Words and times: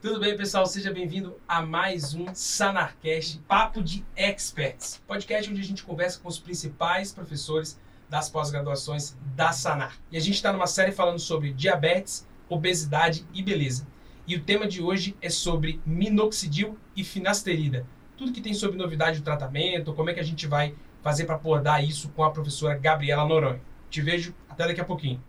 Tudo 0.00 0.20
bem, 0.20 0.36
pessoal? 0.36 0.64
Seja 0.64 0.92
bem-vindo 0.92 1.40
a 1.48 1.60
mais 1.60 2.14
um 2.14 2.32
Sanarcast 2.32 3.40
Papo 3.48 3.82
de 3.82 4.06
Experts, 4.14 5.02
podcast 5.08 5.50
onde 5.50 5.60
a 5.60 5.64
gente 5.64 5.82
conversa 5.82 6.20
com 6.20 6.28
os 6.28 6.38
principais 6.38 7.10
professores 7.10 7.76
das 8.08 8.30
pós-graduações 8.30 9.16
da 9.34 9.50
Sanar. 9.50 9.98
E 10.12 10.16
a 10.16 10.20
gente 10.20 10.36
está 10.36 10.52
numa 10.52 10.68
série 10.68 10.92
falando 10.92 11.18
sobre 11.18 11.52
diabetes, 11.52 12.24
obesidade 12.48 13.26
e 13.34 13.42
beleza. 13.42 13.88
E 14.24 14.36
o 14.36 14.44
tema 14.44 14.68
de 14.68 14.80
hoje 14.80 15.16
é 15.20 15.28
sobre 15.28 15.80
minoxidil 15.84 16.78
e 16.94 17.02
finasterida. 17.02 17.84
Tudo 18.16 18.30
que 18.30 18.40
tem 18.40 18.54
sobre 18.54 18.78
novidade 18.78 19.18
do 19.18 19.24
tratamento, 19.24 19.92
como 19.94 20.10
é 20.10 20.14
que 20.14 20.20
a 20.20 20.24
gente 20.24 20.46
vai 20.46 20.76
fazer 21.02 21.24
para 21.24 21.34
abordar 21.34 21.82
isso 21.82 22.08
com 22.10 22.22
a 22.22 22.30
professora 22.30 22.78
Gabriela 22.78 23.26
Noronha. 23.26 23.60
Te 23.90 24.00
vejo 24.00 24.32
até 24.48 24.64
daqui 24.64 24.80
a 24.80 24.84
pouquinho. 24.84 25.20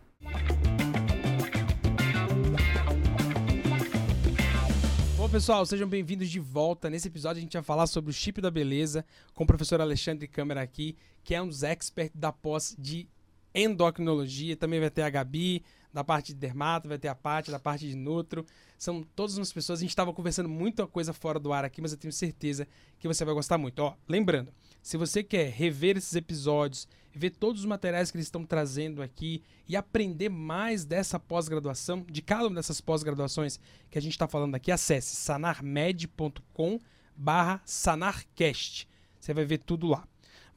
Bom, 5.30 5.34
pessoal, 5.34 5.64
sejam 5.64 5.88
bem-vindos 5.88 6.28
de 6.28 6.40
volta. 6.40 6.90
Nesse 6.90 7.08
episódio 7.08 7.38
a 7.38 7.42
gente 7.42 7.54
vai 7.54 7.62
falar 7.62 7.86
sobre 7.86 8.10
o 8.10 8.14
chip 8.14 8.42
da 8.42 8.50
beleza 8.50 9.06
com 9.36 9.44
o 9.44 9.46
professor 9.46 9.80
Alexandre 9.80 10.28
Câmara 10.28 10.60
aqui, 10.60 10.98
que 11.24 11.36
é 11.36 11.42
um 11.42 11.48
dos 11.48 11.62
experts 11.62 12.20
da 12.20 12.32
pós 12.32 12.76
de 12.80 13.08
endocrinologia. 13.54 14.58
Também 14.58 14.80
vai 14.80 14.90
ter 14.90 15.04
a 15.04 15.10
Gabi, 15.12 15.64
da 15.94 16.04
parte 16.04 16.34
de 16.34 16.40
dermato, 16.40 16.90
vai 16.90 16.98
ter 16.98 17.10
a 17.10 17.14
parte 17.14 17.52
da 17.52 17.60
parte 17.60 17.88
de 17.88 17.96
nutro. 17.96 18.44
São 18.76 19.04
todas 19.16 19.38
as 19.38 19.54
pessoas. 19.54 19.78
A 19.78 19.84
gente 19.84 19.92
estava 19.92 20.12
conversando 20.12 20.50
muita 20.50 20.88
coisa 20.88 21.14
fora 21.14 21.40
do 21.40 21.54
ar 21.54 21.64
aqui, 21.64 21.80
mas 21.80 21.92
eu 21.92 22.00
tenho 22.00 22.12
certeza 22.12 22.68
que 22.98 23.08
você 23.08 23.24
vai 23.24 23.36
gostar 23.36 23.60
muito. 23.60 23.84
Ó, 23.84 23.94
lembrando, 24.08 24.52
se 24.82 24.98
você 24.98 25.22
quer 25.22 25.52
rever 25.52 25.96
esses 25.96 26.16
episódios, 26.16 26.88
ver 27.20 27.32
todos 27.32 27.62
os 27.62 27.68
materiais 27.68 28.10
que 28.10 28.18
eles 28.18 28.28
estão 28.28 28.46
trazendo 28.46 29.02
aqui 29.02 29.44
e 29.68 29.76
aprender 29.76 30.30
mais 30.30 30.86
dessa 30.86 31.20
pós-graduação, 31.20 32.06
de 32.10 32.22
cada 32.22 32.48
uma 32.48 32.56
dessas 32.56 32.80
pós-graduações 32.80 33.60
que 33.90 33.98
a 33.98 34.02
gente 34.02 34.14
está 34.14 34.26
falando 34.26 34.56
aqui, 34.56 34.72
acesse 34.72 35.18
sanarmed.com 35.18 36.80
barra 37.14 37.62
sanarcast. 37.66 38.88
Você 39.20 39.34
vai 39.34 39.44
ver 39.44 39.58
tudo 39.58 39.88
lá. 39.88 40.08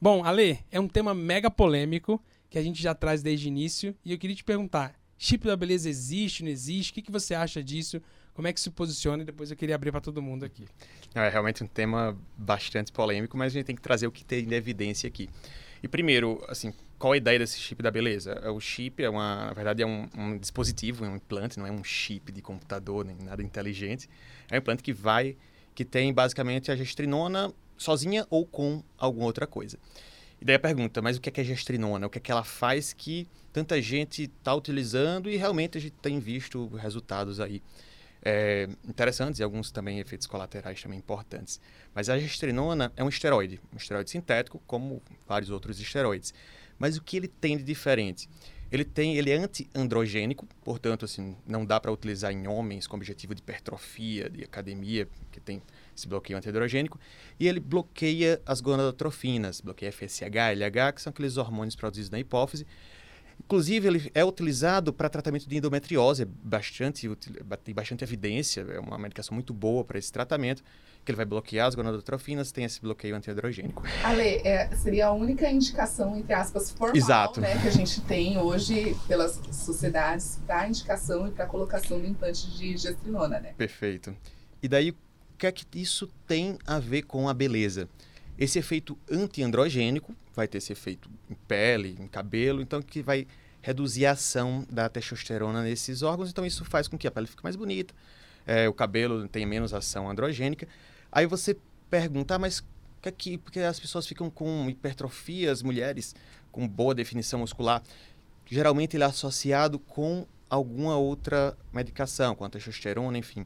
Bom, 0.01 0.23
Ale, 0.23 0.59
é 0.71 0.79
um 0.79 0.87
tema 0.87 1.13
mega 1.13 1.51
polêmico 1.51 2.23
que 2.49 2.57
a 2.57 2.63
gente 2.63 2.81
já 2.81 2.95
traz 2.95 3.21
desde 3.21 3.47
o 3.47 3.49
início 3.49 3.93
e 4.05 4.13
eu 4.13 4.17
queria 4.17 4.35
te 4.35 4.43
perguntar, 4.43 4.97
chip 5.17 5.45
da 5.45 5.57
beleza 5.57 5.89
existe, 5.89 6.43
não 6.43 6.49
existe? 6.49 6.91
O 6.91 6.93
que, 6.93 7.01
que 7.01 7.11
você 7.11 7.35
acha 7.35 7.61
disso? 7.61 8.01
Como 8.33 8.47
é 8.47 8.53
que 8.53 8.59
se 8.59 8.71
posiciona? 8.71 9.23
E 9.23 9.25
depois 9.25 9.51
eu 9.51 9.57
queria 9.57 9.75
abrir 9.75 9.91
para 9.91 9.99
todo 9.99 10.21
mundo 10.21 10.45
aqui. 10.45 10.65
É 11.13 11.27
realmente 11.27 11.61
um 11.61 11.67
tema 11.67 12.17
bastante 12.37 12.91
polêmico, 12.91 13.37
mas 13.37 13.51
a 13.51 13.53
gente 13.53 13.65
tem 13.65 13.75
que 13.75 13.81
trazer 13.81 14.07
o 14.07 14.11
que 14.11 14.23
tem 14.23 14.45
de 14.45 14.55
evidência 14.55 15.07
aqui. 15.07 15.29
E 15.83 15.87
primeiro, 15.89 16.41
assim, 16.47 16.73
qual 16.97 17.11
a 17.11 17.17
ideia 17.17 17.37
desse 17.37 17.59
chip 17.59 17.83
da 17.83 17.91
beleza? 17.91 18.39
É, 18.41 18.49
o 18.49 18.57
chip 18.61 19.03
é 19.03 19.09
uma, 19.09 19.47
na 19.47 19.53
verdade, 19.53 19.83
é 19.83 19.85
um, 19.85 20.07
um 20.17 20.37
dispositivo, 20.37 21.03
é 21.03 21.09
um 21.09 21.17
implante, 21.17 21.59
não 21.59 21.67
é 21.67 21.71
um 21.71 21.83
chip 21.83 22.31
de 22.31 22.41
computador 22.41 23.03
nem 23.03 23.17
nada 23.17 23.43
inteligente. 23.43 24.09
É 24.49 24.55
um 24.55 24.59
implante 24.59 24.81
que 24.81 24.93
vai, 24.93 25.35
que 25.75 25.83
tem 25.83 26.13
basicamente 26.13 26.71
a 26.71 26.75
gestrinona 26.77 27.53
sozinha 27.77 28.25
ou 28.29 28.45
com 28.45 28.81
alguma 28.97 29.25
outra 29.25 29.45
coisa. 29.45 29.77
E 30.39 30.45
daí 30.45 30.55
a 30.55 30.59
pergunta, 30.59 31.01
mas 31.01 31.17
o 31.17 31.21
que 31.21 31.27
é, 31.27 31.31
que 31.33 31.41
é 31.41 31.43
gestrinona? 31.43 32.07
O 32.07 32.09
que 32.09 32.17
é 32.17 32.21
que 32.21 32.31
ela 32.31 32.45
faz 32.45 32.93
que 32.93 33.27
tanta 33.51 33.81
gente 33.81 34.23
está 34.23 34.55
utilizando 34.55 35.29
e 35.29 35.35
realmente 35.35 35.77
a 35.77 35.81
gente 35.81 35.95
tem 36.01 36.17
visto 36.17 36.67
resultados 36.77 37.41
aí 37.41 37.61
é, 38.23 38.69
interessantes 38.87 39.39
e 39.39 39.43
alguns 39.43 39.69
também 39.71 39.99
efeitos 39.99 40.25
colaterais 40.25 40.81
também 40.81 40.97
importantes. 40.97 41.59
Mas 41.93 42.09
a 42.09 42.17
gestrinona 42.17 42.91
é 42.95 43.03
um 43.03 43.09
esteroide, 43.09 43.59
um 43.71 43.77
esteroide 43.77 44.09
sintético, 44.09 44.61
como 44.65 45.01
vários 45.27 45.49
outros 45.49 45.79
esteroides. 45.79 46.33
Mas 46.79 46.97
o 46.97 47.03
que 47.03 47.17
ele 47.17 47.27
tem 47.27 47.57
de 47.57 47.63
diferente? 47.63 48.29
Ele 48.71 48.83
tem, 48.83 49.17
ele 49.17 49.29
é 49.29 49.37
anti-androgênico, 49.37 50.47
portanto, 50.63 51.05
assim, 51.05 51.35
não 51.45 51.63
dá 51.63 51.79
para 51.79 51.91
utilizar 51.91 52.31
em 52.31 52.47
homens 52.47 52.87
com 52.87 52.97
objetivo 52.97 53.35
de 53.35 53.41
hipertrofia, 53.41 54.27
de 54.31 54.43
academia, 54.43 55.07
que 55.31 55.39
tem 55.39 55.61
esse 55.95 56.07
bloqueio 56.07 56.39
antiandrogênico, 56.39 56.99
e 57.39 57.47
ele 57.47 57.59
bloqueia 57.59 58.41
as 58.47 58.61
gonadotrofinas, 58.61 59.61
bloqueia 59.61 59.91
FSH, 59.91 60.23
LH, 60.55 60.93
que 60.95 61.01
são 61.03 61.11
aqueles 61.11 61.37
hormônios 61.37 61.75
produzidos 61.75 62.09
na 62.09 62.17
hipófise, 62.17 62.65
Inclusive, 63.39 63.87
ele 63.87 64.11
é 64.13 64.23
utilizado 64.23 64.93
para 64.93 65.09
tratamento 65.09 65.47
de 65.47 65.57
endometriose, 65.57 66.23
é 66.23 66.25
bastante, 66.25 67.09
tem 67.63 67.73
bastante 67.73 68.03
evidência, 68.03 68.61
é 68.61 68.79
uma 68.79 68.97
medicação 68.97 69.33
muito 69.33 69.53
boa 69.53 69.83
para 69.83 69.99
esse 69.99 70.11
tratamento, 70.11 70.63
que 71.03 71.11
ele 71.11 71.17
vai 71.17 71.25
bloquear 71.25 71.67
as 71.67 71.75
gonadotrofinas, 71.75 72.51
tem 72.51 72.63
esse 72.63 72.81
bloqueio 72.81 73.15
antiandrogênico. 73.15 73.83
Ale, 74.03 74.41
é, 74.43 74.73
seria 74.75 75.07
a 75.07 75.11
única 75.11 75.49
indicação, 75.49 76.17
entre 76.17 76.33
aspas, 76.33 76.71
formal 76.71 76.95
Exato. 76.95 77.41
Né, 77.41 77.59
que 77.61 77.67
a 77.67 77.71
gente 77.71 78.01
tem 78.01 78.37
hoje 78.37 78.95
pelas 79.07 79.39
sociedades 79.51 80.39
para 80.47 80.67
indicação 80.67 81.27
e 81.27 81.31
para 81.31 81.45
colocação 81.45 81.99
do 81.99 82.07
implante 82.07 82.49
de 82.51 82.77
gestrinona, 82.77 83.39
né? 83.39 83.53
Perfeito. 83.57 84.15
E 84.61 84.67
daí, 84.67 84.91
o 84.91 84.95
que 85.37 85.45
é 85.45 85.51
que 85.51 85.65
isso 85.79 86.07
tem 86.25 86.57
a 86.65 86.79
ver 86.79 87.03
com 87.03 87.27
a 87.27 87.33
beleza? 87.33 87.89
Esse 88.37 88.57
efeito 88.59 88.97
antiandrogênico 89.11 90.15
vai 90.33 90.47
ter 90.47 90.57
esse 90.57 90.71
efeito 90.71 91.09
em 91.29 91.35
pele, 91.47 91.95
em 91.99 92.07
cabelo, 92.07 92.61
então 92.61 92.81
que 92.81 93.01
vai 93.01 93.27
reduzir 93.61 94.05
a 94.05 94.11
ação 94.11 94.65
da 94.69 94.89
testosterona 94.89 95.61
nesses 95.61 96.01
órgãos, 96.01 96.29
então 96.29 96.45
isso 96.45 96.65
faz 96.65 96.87
com 96.87 96.97
que 96.97 97.07
a 97.07 97.11
pele 97.11 97.27
fique 97.27 97.43
mais 97.43 97.55
bonita, 97.55 97.93
é, 98.45 98.67
o 98.67 98.73
cabelo 98.73 99.27
tenha 99.27 99.47
menos 99.47 99.73
ação 99.73 100.09
androgênica. 100.09 100.67
Aí 101.11 101.25
você 101.25 101.55
pergunta, 101.89 102.35
ah, 102.35 102.39
mas 102.39 102.63
que 103.01 103.09
aqui, 103.09 103.37
porque 103.37 103.59
as 103.59 103.79
pessoas 103.79 104.07
ficam 104.07 104.29
com 104.29 104.69
hipertrofia, 104.69 105.51
as 105.51 105.61
mulheres 105.61 106.15
com 106.51 106.67
boa 106.67 106.95
definição 106.95 107.39
muscular, 107.39 107.81
geralmente 108.45 108.95
ele 108.95 109.03
é 109.03 109.07
associado 109.07 109.79
com 109.79 110.25
alguma 110.49 110.97
outra 110.97 111.57
medicação, 111.71 112.35
com 112.35 112.45
a 112.45 112.49
testosterona, 112.49 113.17
enfim. 113.17 113.45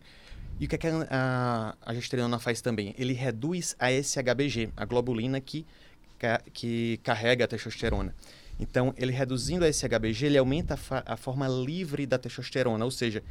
E 0.60 0.66
o 0.66 0.68
que, 0.68 0.76
é 0.76 0.78
que 0.78 0.88
a, 0.88 1.76
a, 1.82 1.94
gestrinona 1.94 2.40
faz 2.40 2.62
também? 2.62 2.94
Ele 2.98 3.14
reduz 3.14 3.76
a 3.80 3.92
SHBG, 3.92 4.72
a 4.76 4.86
globulina 4.86 5.40
que, 5.40 5.66
que 6.54 7.00
carrega 7.04 7.46
a 7.46 7.48
testosterona. 7.48 8.14
Então, 8.60 8.94
ele 8.98 9.12
reduzindo 9.12 9.66
a 9.66 9.72
SHBG, 9.72 10.26
ele 10.26 10.38
aumenta 10.38 10.80
a, 10.90 11.14
a 11.14 11.18
forma 11.18 11.48
livre 11.48 12.06
da 12.06 12.18
testosterona, 12.18 12.84
ou 12.84 12.92
seja, 12.92 13.24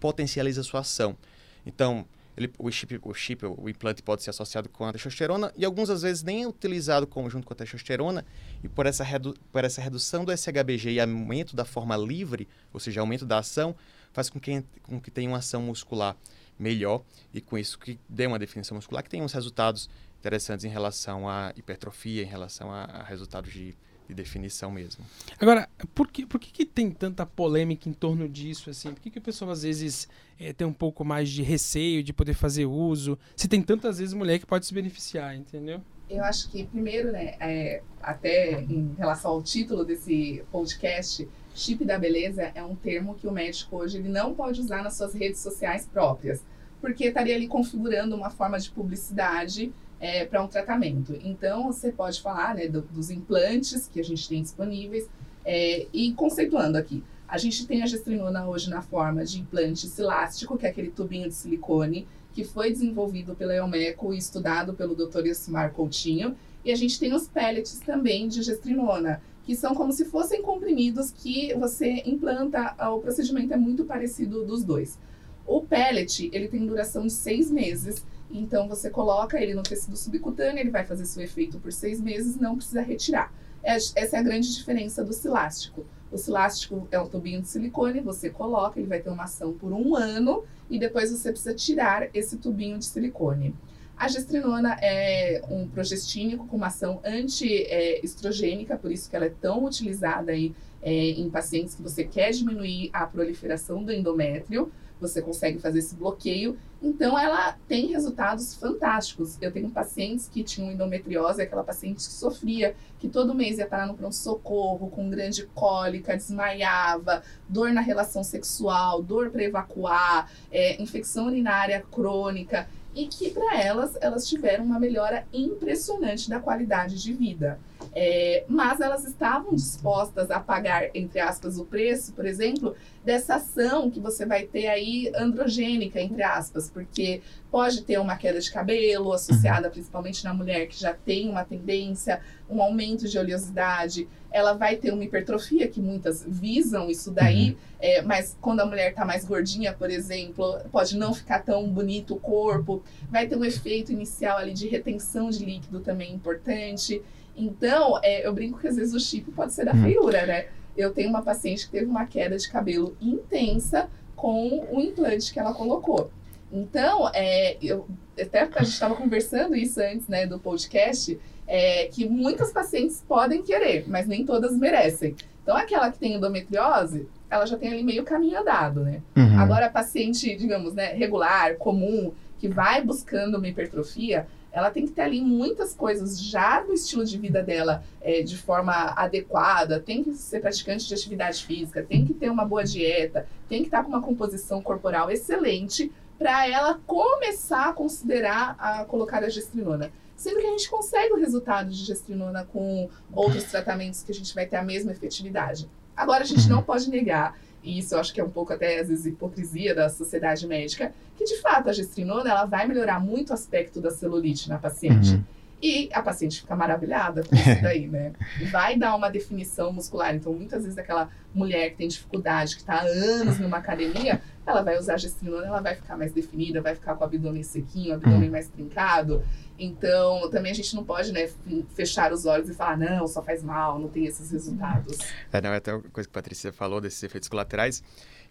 potencializa 0.00 0.62
sua 0.62 0.80
ação. 0.80 1.16
Então, 1.64 2.04
ele, 2.36 2.50
o, 2.58 2.70
chip, 2.70 2.98
o 3.02 3.14
chip, 3.14 3.44
o 3.44 3.68
implante 3.68 4.02
pode 4.02 4.22
ser 4.22 4.30
associado 4.30 4.68
com 4.68 4.84
a 4.86 4.92
testosterona 4.92 5.52
e 5.56 5.64
algumas 5.64 5.90
às 5.90 6.02
vezes 6.02 6.22
nem 6.22 6.42
é 6.42 6.48
utilizado 6.48 7.06
conjunto 7.06 7.46
com 7.46 7.52
a 7.52 7.56
testosterona 7.56 8.24
e 8.64 8.68
por 8.68 8.86
essa, 8.86 9.04
redu, 9.04 9.34
por 9.52 9.64
essa 9.64 9.82
redução 9.82 10.24
do 10.24 10.32
SHBG 10.32 10.92
e 10.92 11.00
aumento 11.00 11.54
da 11.54 11.64
forma 11.64 11.96
livre, 11.96 12.48
ou 12.72 12.80
seja, 12.80 13.00
aumento 13.00 13.26
da 13.26 13.38
ação, 13.38 13.76
faz 14.12 14.30
com 14.30 14.40
que, 14.40 14.64
com 14.82 14.98
que 14.98 15.10
tenha 15.10 15.28
uma 15.28 15.38
ação 15.38 15.62
muscular 15.62 16.16
melhor 16.58 17.02
e 17.34 17.40
com 17.40 17.58
isso 17.58 17.78
que 17.78 17.98
dê 18.08 18.26
uma 18.26 18.38
definição 18.38 18.76
muscular 18.76 19.02
que 19.02 19.10
tenha 19.10 19.22
uns 19.22 19.32
resultados 19.32 19.90
interessantes 20.22 20.64
em 20.64 20.68
relação 20.68 21.28
à 21.28 21.52
hipertrofia, 21.56 22.22
em 22.22 22.26
relação 22.26 22.70
a, 22.70 22.84
a 22.84 23.02
resultados 23.02 23.52
de, 23.52 23.74
de, 24.08 24.14
definição 24.14 24.70
mesmo. 24.70 25.04
Agora, 25.40 25.68
por 25.92 26.06
que, 26.06 26.24
por 26.24 26.38
que, 26.38 26.52
que, 26.52 26.64
tem 26.64 26.92
tanta 26.92 27.26
polêmica 27.26 27.88
em 27.88 27.92
torno 27.92 28.28
disso? 28.28 28.70
Assim? 28.70 28.92
Por 28.92 29.00
que, 29.00 29.10
que 29.10 29.18
a 29.18 29.22
pessoa 29.22 29.52
às 29.52 29.64
vezes 29.64 30.08
é, 30.38 30.52
tem 30.52 30.64
um 30.64 30.72
pouco 30.72 31.04
mais 31.04 31.28
de 31.28 31.42
receio 31.42 32.04
de 32.04 32.12
poder 32.12 32.34
fazer 32.34 32.66
uso? 32.66 33.18
Se 33.34 33.48
tem 33.48 33.60
tantas 33.60 33.98
vezes 33.98 34.14
mulher 34.14 34.38
que 34.38 34.46
pode 34.46 34.64
se 34.64 34.72
beneficiar, 34.72 35.34
entendeu? 35.34 35.82
Eu 36.08 36.22
acho 36.22 36.48
que, 36.50 36.64
primeiro, 36.66 37.10
né, 37.10 37.34
é, 37.40 37.82
até 38.00 38.60
em 38.60 38.94
relação 38.96 39.32
ao 39.32 39.42
título 39.42 39.84
desse 39.84 40.44
podcast, 40.52 41.28
chip 41.52 41.84
da 41.84 41.98
beleza 41.98 42.52
é 42.54 42.62
um 42.62 42.76
termo 42.76 43.16
que 43.16 43.26
o 43.26 43.32
médico 43.32 43.76
hoje 43.76 43.98
ele 43.98 44.08
não 44.08 44.34
pode 44.34 44.60
usar 44.60 44.84
nas 44.84 44.94
suas 44.94 45.14
redes 45.14 45.40
sociais 45.40 45.86
próprias, 45.86 46.44
porque 46.80 47.06
estaria 47.06 47.34
ali 47.34 47.48
configurando 47.48 48.14
uma 48.14 48.30
forma 48.30 48.58
de 48.58 48.70
publicidade 48.70 49.72
é, 50.02 50.24
para 50.24 50.42
um 50.42 50.48
tratamento. 50.48 51.16
Então, 51.22 51.72
você 51.72 51.92
pode 51.92 52.20
falar 52.20 52.56
né, 52.56 52.66
do, 52.66 52.82
dos 52.82 53.08
implantes 53.08 53.86
que 53.86 54.00
a 54.00 54.02
gente 54.02 54.28
tem 54.28 54.42
disponíveis 54.42 55.08
é, 55.44 55.86
e 55.92 56.12
conceituando 56.14 56.76
aqui. 56.76 57.04
A 57.28 57.38
gente 57.38 57.64
tem 57.68 57.84
a 57.84 57.86
gestrinona 57.86 58.44
hoje 58.48 58.68
na 58.68 58.82
forma 58.82 59.24
de 59.24 59.38
implante 59.38 59.86
silástico, 59.86 60.58
que 60.58 60.66
é 60.66 60.70
aquele 60.70 60.90
tubinho 60.90 61.28
de 61.28 61.34
silicone, 61.34 62.08
que 62.32 62.42
foi 62.42 62.72
desenvolvido 62.72 63.36
pela 63.36 63.54
Elmeco 63.54 64.12
e 64.12 64.18
estudado 64.18 64.74
pelo 64.74 64.96
Dr. 64.96 65.24
Ismar 65.26 65.72
Coutinho. 65.72 66.34
E 66.64 66.72
a 66.72 66.76
gente 66.76 66.98
tem 66.98 67.14
os 67.14 67.28
pellets 67.28 67.78
também 67.78 68.26
de 68.26 68.42
gestrinona, 68.42 69.22
que 69.44 69.54
são 69.54 69.72
como 69.72 69.92
se 69.92 70.04
fossem 70.04 70.42
comprimidos 70.42 71.12
que 71.12 71.54
você 71.54 72.02
implanta. 72.04 72.74
O 72.90 72.98
procedimento 72.98 73.54
é 73.54 73.56
muito 73.56 73.84
parecido 73.84 74.44
dos 74.44 74.64
dois. 74.64 74.98
O 75.46 75.60
pellet, 75.60 76.28
ele 76.32 76.48
tem 76.48 76.66
duração 76.66 77.06
de 77.06 77.12
seis 77.12 77.50
meses, 77.50 78.04
então 78.32 78.68
você 78.68 78.88
coloca 78.88 79.40
ele 79.40 79.54
no 79.54 79.62
tecido 79.62 79.96
subcutâneo, 79.96 80.60
ele 80.60 80.70
vai 80.70 80.84
fazer 80.84 81.04
seu 81.04 81.22
efeito 81.22 81.58
por 81.58 81.72
seis 81.72 82.00
meses, 82.00 82.36
não 82.36 82.56
precisa 82.56 82.80
retirar. 82.80 83.32
É, 83.62 83.76
essa 83.76 84.16
é 84.16 84.18
a 84.18 84.22
grande 84.22 84.52
diferença 84.54 85.04
do 85.04 85.12
silástico. 85.12 85.84
O 86.10 86.18
silástico 86.18 86.86
é 86.90 87.00
um 87.00 87.08
tubinho 87.08 87.40
de 87.40 87.48
silicone, 87.48 88.00
você 88.00 88.28
coloca, 88.28 88.78
ele 88.78 88.88
vai 88.88 89.00
ter 89.00 89.10
uma 89.10 89.24
ação 89.24 89.52
por 89.52 89.72
um 89.72 89.96
ano 89.96 90.44
e 90.68 90.78
depois 90.78 91.10
você 91.10 91.30
precisa 91.30 91.54
tirar 91.54 92.08
esse 92.14 92.36
tubinho 92.36 92.78
de 92.78 92.84
silicone. 92.84 93.54
A 93.96 94.08
gestrinona 94.08 94.76
é 94.80 95.42
um 95.48 95.68
progestínico 95.68 96.46
com 96.48 96.56
uma 96.56 96.66
ação 96.66 97.00
anti-estrogênica, 97.04 98.76
por 98.76 98.90
isso 98.90 99.08
que 99.08 99.14
ela 99.14 99.26
é 99.26 99.32
tão 99.40 99.64
utilizada 99.64 100.32
aí, 100.32 100.54
é, 100.82 100.92
em 100.92 101.30
pacientes 101.30 101.74
que 101.74 101.82
você 101.82 102.02
quer 102.02 102.32
diminuir 102.32 102.90
a 102.92 103.06
proliferação 103.06 103.84
do 103.84 103.92
endométrio, 103.92 104.72
você 105.02 105.20
consegue 105.20 105.58
fazer 105.58 105.80
esse 105.80 105.94
bloqueio. 105.94 106.56
Então, 106.80 107.18
ela 107.18 107.56
tem 107.68 107.86
resultados 107.86 108.54
fantásticos. 108.54 109.36
Eu 109.40 109.52
tenho 109.52 109.70
pacientes 109.70 110.28
que 110.28 110.42
tinham 110.42 110.72
endometriose, 110.72 111.42
aquela 111.42 111.62
paciente 111.62 111.96
que 111.96 112.12
sofria, 112.12 112.74
que 112.98 113.08
todo 113.08 113.34
mês 113.34 113.58
ia 113.58 113.66
parar 113.66 113.86
no 113.86 113.94
pronto-socorro, 113.94 114.88
com 114.90 115.10
grande 115.10 115.44
cólica, 115.54 116.16
desmaiava, 116.16 117.22
dor 117.48 117.72
na 117.72 117.80
relação 117.80 118.24
sexual, 118.24 119.02
dor 119.02 119.30
para 119.30 119.44
evacuar, 119.44 120.30
é, 120.50 120.80
infecção 120.80 121.26
urinária 121.26 121.84
crônica 121.90 122.68
e 122.94 123.06
que 123.06 123.30
para 123.30 123.58
elas 123.58 123.96
elas 124.00 124.28
tiveram 124.28 124.64
uma 124.64 124.78
melhora 124.78 125.26
impressionante 125.32 126.28
da 126.28 126.40
qualidade 126.40 127.00
de 127.02 127.12
vida. 127.12 127.58
É, 127.94 128.44
mas 128.48 128.80
elas 128.80 129.04
estavam 129.04 129.54
dispostas 129.54 130.30
a 130.30 130.40
pagar, 130.40 130.88
entre 130.94 131.20
aspas, 131.20 131.58
o 131.58 131.64
preço, 131.66 132.14
por 132.14 132.24
exemplo, 132.24 132.74
dessa 133.04 133.34
ação 133.34 133.90
que 133.90 134.00
você 134.00 134.24
vai 134.24 134.44
ter 134.44 134.66
aí 134.66 135.12
androgênica, 135.14 136.00
entre 136.00 136.22
aspas, 136.22 136.70
porque 136.70 137.20
pode 137.50 137.82
ter 137.82 137.98
uma 137.98 138.16
queda 138.16 138.40
de 138.40 138.50
cabelo 138.50 139.12
associada 139.12 139.68
principalmente 139.68 140.24
na 140.24 140.32
mulher 140.32 140.66
que 140.68 140.80
já 140.80 140.94
tem 140.94 141.28
uma 141.28 141.44
tendência, 141.44 142.20
um 142.48 142.62
aumento 142.62 143.06
de 143.06 143.18
oleosidade, 143.18 144.08
ela 144.30 144.54
vai 144.54 144.76
ter 144.76 144.92
uma 144.92 145.04
hipertrofia, 145.04 145.68
que 145.68 145.80
muitas 145.80 146.24
visam 146.26 146.88
isso 146.88 147.10
daí, 147.10 147.50
uhum. 147.50 147.56
é, 147.78 148.02
mas 148.02 148.36
quando 148.40 148.60
a 148.60 148.66
mulher 148.66 148.90
está 148.90 149.04
mais 149.04 149.24
gordinha, 149.24 149.72
por 149.72 149.90
exemplo, 149.90 150.58
pode 150.70 150.96
não 150.96 151.12
ficar 151.12 151.40
tão 151.40 151.68
bonito 151.68 152.14
o 152.14 152.20
corpo, 152.20 152.82
vai 153.10 153.26
ter 153.26 153.36
um 153.36 153.44
efeito 153.44 153.92
inicial 153.92 154.38
ali 154.38 154.54
de 154.54 154.66
retenção 154.66 155.28
de 155.28 155.44
líquido 155.44 155.80
também 155.80 156.14
importante. 156.14 157.02
Então, 157.36 157.98
é, 158.02 158.26
eu 158.26 158.32
brinco 158.32 158.58
que 158.58 158.68
às 158.68 158.76
vezes 158.76 158.94
o 158.94 159.00
chip 159.00 159.30
pode 159.32 159.52
ser 159.52 159.64
da 159.64 159.72
uhum. 159.72 159.82
feiura, 159.82 160.26
né? 160.26 160.46
Eu 160.76 160.92
tenho 160.92 161.08
uma 161.08 161.22
paciente 161.22 161.66
que 161.66 161.72
teve 161.72 161.86
uma 161.86 162.06
queda 162.06 162.36
de 162.36 162.48
cabelo 162.48 162.96
intensa 163.00 163.88
com 164.16 164.66
o 164.70 164.80
implante 164.80 165.32
que 165.32 165.38
ela 165.38 165.52
colocou. 165.52 166.10
Então, 166.52 167.10
é, 167.14 167.56
eu, 167.62 167.86
até 168.20 168.42
a 168.42 168.44
gente 168.44 168.74
estava 168.74 168.94
conversando 168.94 169.56
isso 169.56 169.80
antes 169.80 170.06
né, 170.06 170.26
do 170.26 170.38
podcast, 170.38 171.18
é, 171.46 171.86
que 171.86 172.08
muitas 172.08 172.52
pacientes 172.52 173.02
podem 173.06 173.42
querer, 173.42 173.84
mas 173.88 174.06
nem 174.06 174.24
todas 174.24 174.56
merecem. 174.56 175.16
Então, 175.42 175.56
aquela 175.56 175.90
que 175.90 175.98
tem 175.98 176.14
endometriose, 176.14 177.08
ela 177.28 177.46
já 177.46 177.56
tem 177.56 177.72
ali 177.72 177.82
meio 177.82 178.04
caminho 178.04 178.38
andado, 178.40 178.80
né? 178.80 179.02
Uhum. 179.16 179.40
Agora, 179.40 179.66
a 179.66 179.70
paciente, 179.70 180.36
digamos, 180.36 180.74
né, 180.74 180.92
regular, 180.92 181.56
comum, 181.56 182.12
que 182.38 182.48
vai 182.48 182.82
buscando 182.82 183.38
uma 183.38 183.48
hipertrofia, 183.48 184.26
ela 184.52 184.70
tem 184.70 184.86
que 184.86 184.92
ter 184.92 185.02
ali 185.02 185.20
muitas 185.20 185.74
coisas 185.74 186.20
já 186.20 186.62
no 186.62 186.74
estilo 186.74 187.04
de 187.04 187.16
vida 187.16 187.42
dela 187.42 187.82
é, 188.00 188.22
de 188.22 188.36
forma 188.36 188.72
adequada, 188.72 189.80
tem 189.80 190.04
que 190.04 190.12
ser 190.12 190.40
praticante 190.40 190.86
de 190.86 190.94
atividade 190.94 191.44
física, 191.44 191.82
tem 191.82 192.04
que 192.04 192.12
ter 192.12 192.30
uma 192.30 192.44
boa 192.44 192.62
dieta, 192.62 193.26
tem 193.48 193.60
que 193.60 193.68
estar 193.68 193.82
com 193.82 193.88
uma 193.88 194.02
composição 194.02 194.60
corporal 194.60 195.10
excelente 195.10 195.90
para 196.18 196.46
ela 196.46 196.78
começar 196.86 197.70
a 197.70 197.72
considerar 197.72 198.54
a 198.58 198.84
colocar 198.84 199.24
a 199.24 199.28
gestrinona. 199.28 199.90
Sendo 200.14 200.38
que 200.38 200.46
a 200.46 200.50
gente 200.50 200.70
consegue 200.70 201.14
o 201.14 201.18
resultado 201.18 201.70
de 201.70 201.84
gestrinona 201.84 202.44
com 202.44 202.88
outros 203.12 203.44
tratamentos 203.44 204.04
que 204.04 204.12
a 204.12 204.14
gente 204.14 204.32
vai 204.34 204.46
ter 204.46 204.56
a 204.56 204.62
mesma 204.62 204.92
efetividade. 204.92 205.68
Agora, 205.96 206.22
a 206.22 206.26
gente 206.26 206.48
não 206.48 206.62
pode 206.62 206.88
negar 206.88 207.36
e 207.62 207.78
isso 207.78 207.94
eu 207.94 208.00
acho 208.00 208.12
que 208.12 208.20
é 208.20 208.24
um 208.24 208.30
pouco 208.30 208.52
até 208.52 208.80
às 208.80 208.88
vezes 208.88 209.06
hipocrisia 209.06 209.74
da 209.74 209.88
sociedade 209.88 210.46
médica, 210.46 210.92
que 211.16 211.24
de 211.24 211.40
fato 211.40 211.68
a 211.68 211.72
gestrinona 211.72 212.30
ela 212.30 212.44
vai 212.44 212.66
melhorar 212.66 213.00
muito 213.00 213.30
o 213.30 213.34
aspecto 213.34 213.80
da 213.80 213.90
celulite 213.90 214.48
na 214.48 214.58
paciente. 214.58 215.14
Uhum. 215.14 215.24
E 215.62 215.88
a 215.92 216.02
paciente 216.02 216.40
fica 216.40 216.56
maravilhada 216.56 217.22
com 217.22 217.36
isso 217.36 217.44
daí, 217.62 217.86
né? 217.86 218.12
Vai 218.50 218.76
dar 218.76 218.96
uma 218.96 219.08
definição 219.08 219.72
muscular. 219.72 220.12
Então, 220.12 220.32
muitas 220.32 220.64
vezes, 220.64 220.76
aquela 220.76 221.08
mulher 221.32 221.70
que 221.70 221.76
tem 221.76 221.86
dificuldade, 221.86 222.56
que 222.56 222.62
está 222.62 222.80
há 222.80 222.82
anos 222.82 223.38
numa 223.38 223.58
academia, 223.58 224.20
ela 224.46 224.62
vai 224.62 224.78
usar 224.78 224.96
gestrinona, 224.96 225.46
ela 225.46 225.60
vai 225.60 225.76
ficar 225.76 225.96
mais 225.96 226.12
definida, 226.12 226.60
vai 226.60 226.74
ficar 226.74 226.94
com 226.94 227.04
o 227.04 227.06
abdômen 227.06 227.42
sequinho, 227.42 227.92
o 227.92 227.94
abdômen 227.94 228.30
mais 228.30 228.48
trincado. 228.48 229.22
Então, 229.58 230.28
também 230.30 230.50
a 230.50 230.54
gente 230.54 230.74
não 230.74 230.84
pode, 230.84 231.12
né, 231.12 231.30
fechar 231.74 232.12
os 232.12 232.26
olhos 232.26 232.48
e 232.48 232.54
falar, 232.54 232.76
não, 232.76 233.06
só 233.06 233.22
faz 233.22 233.42
mal, 233.42 233.78
não 233.78 233.88
tem 233.88 234.06
esses 234.06 234.30
resultados. 234.30 234.98
É, 235.32 235.40
não, 235.40 235.50
é 235.50 235.56
até 235.56 235.72
uma 235.72 235.82
coisa 235.82 236.08
que 236.08 236.12
a 236.12 236.18
Patrícia 236.20 236.52
falou 236.52 236.80
desses 236.80 237.02
efeitos 237.02 237.28
colaterais, 237.28 237.82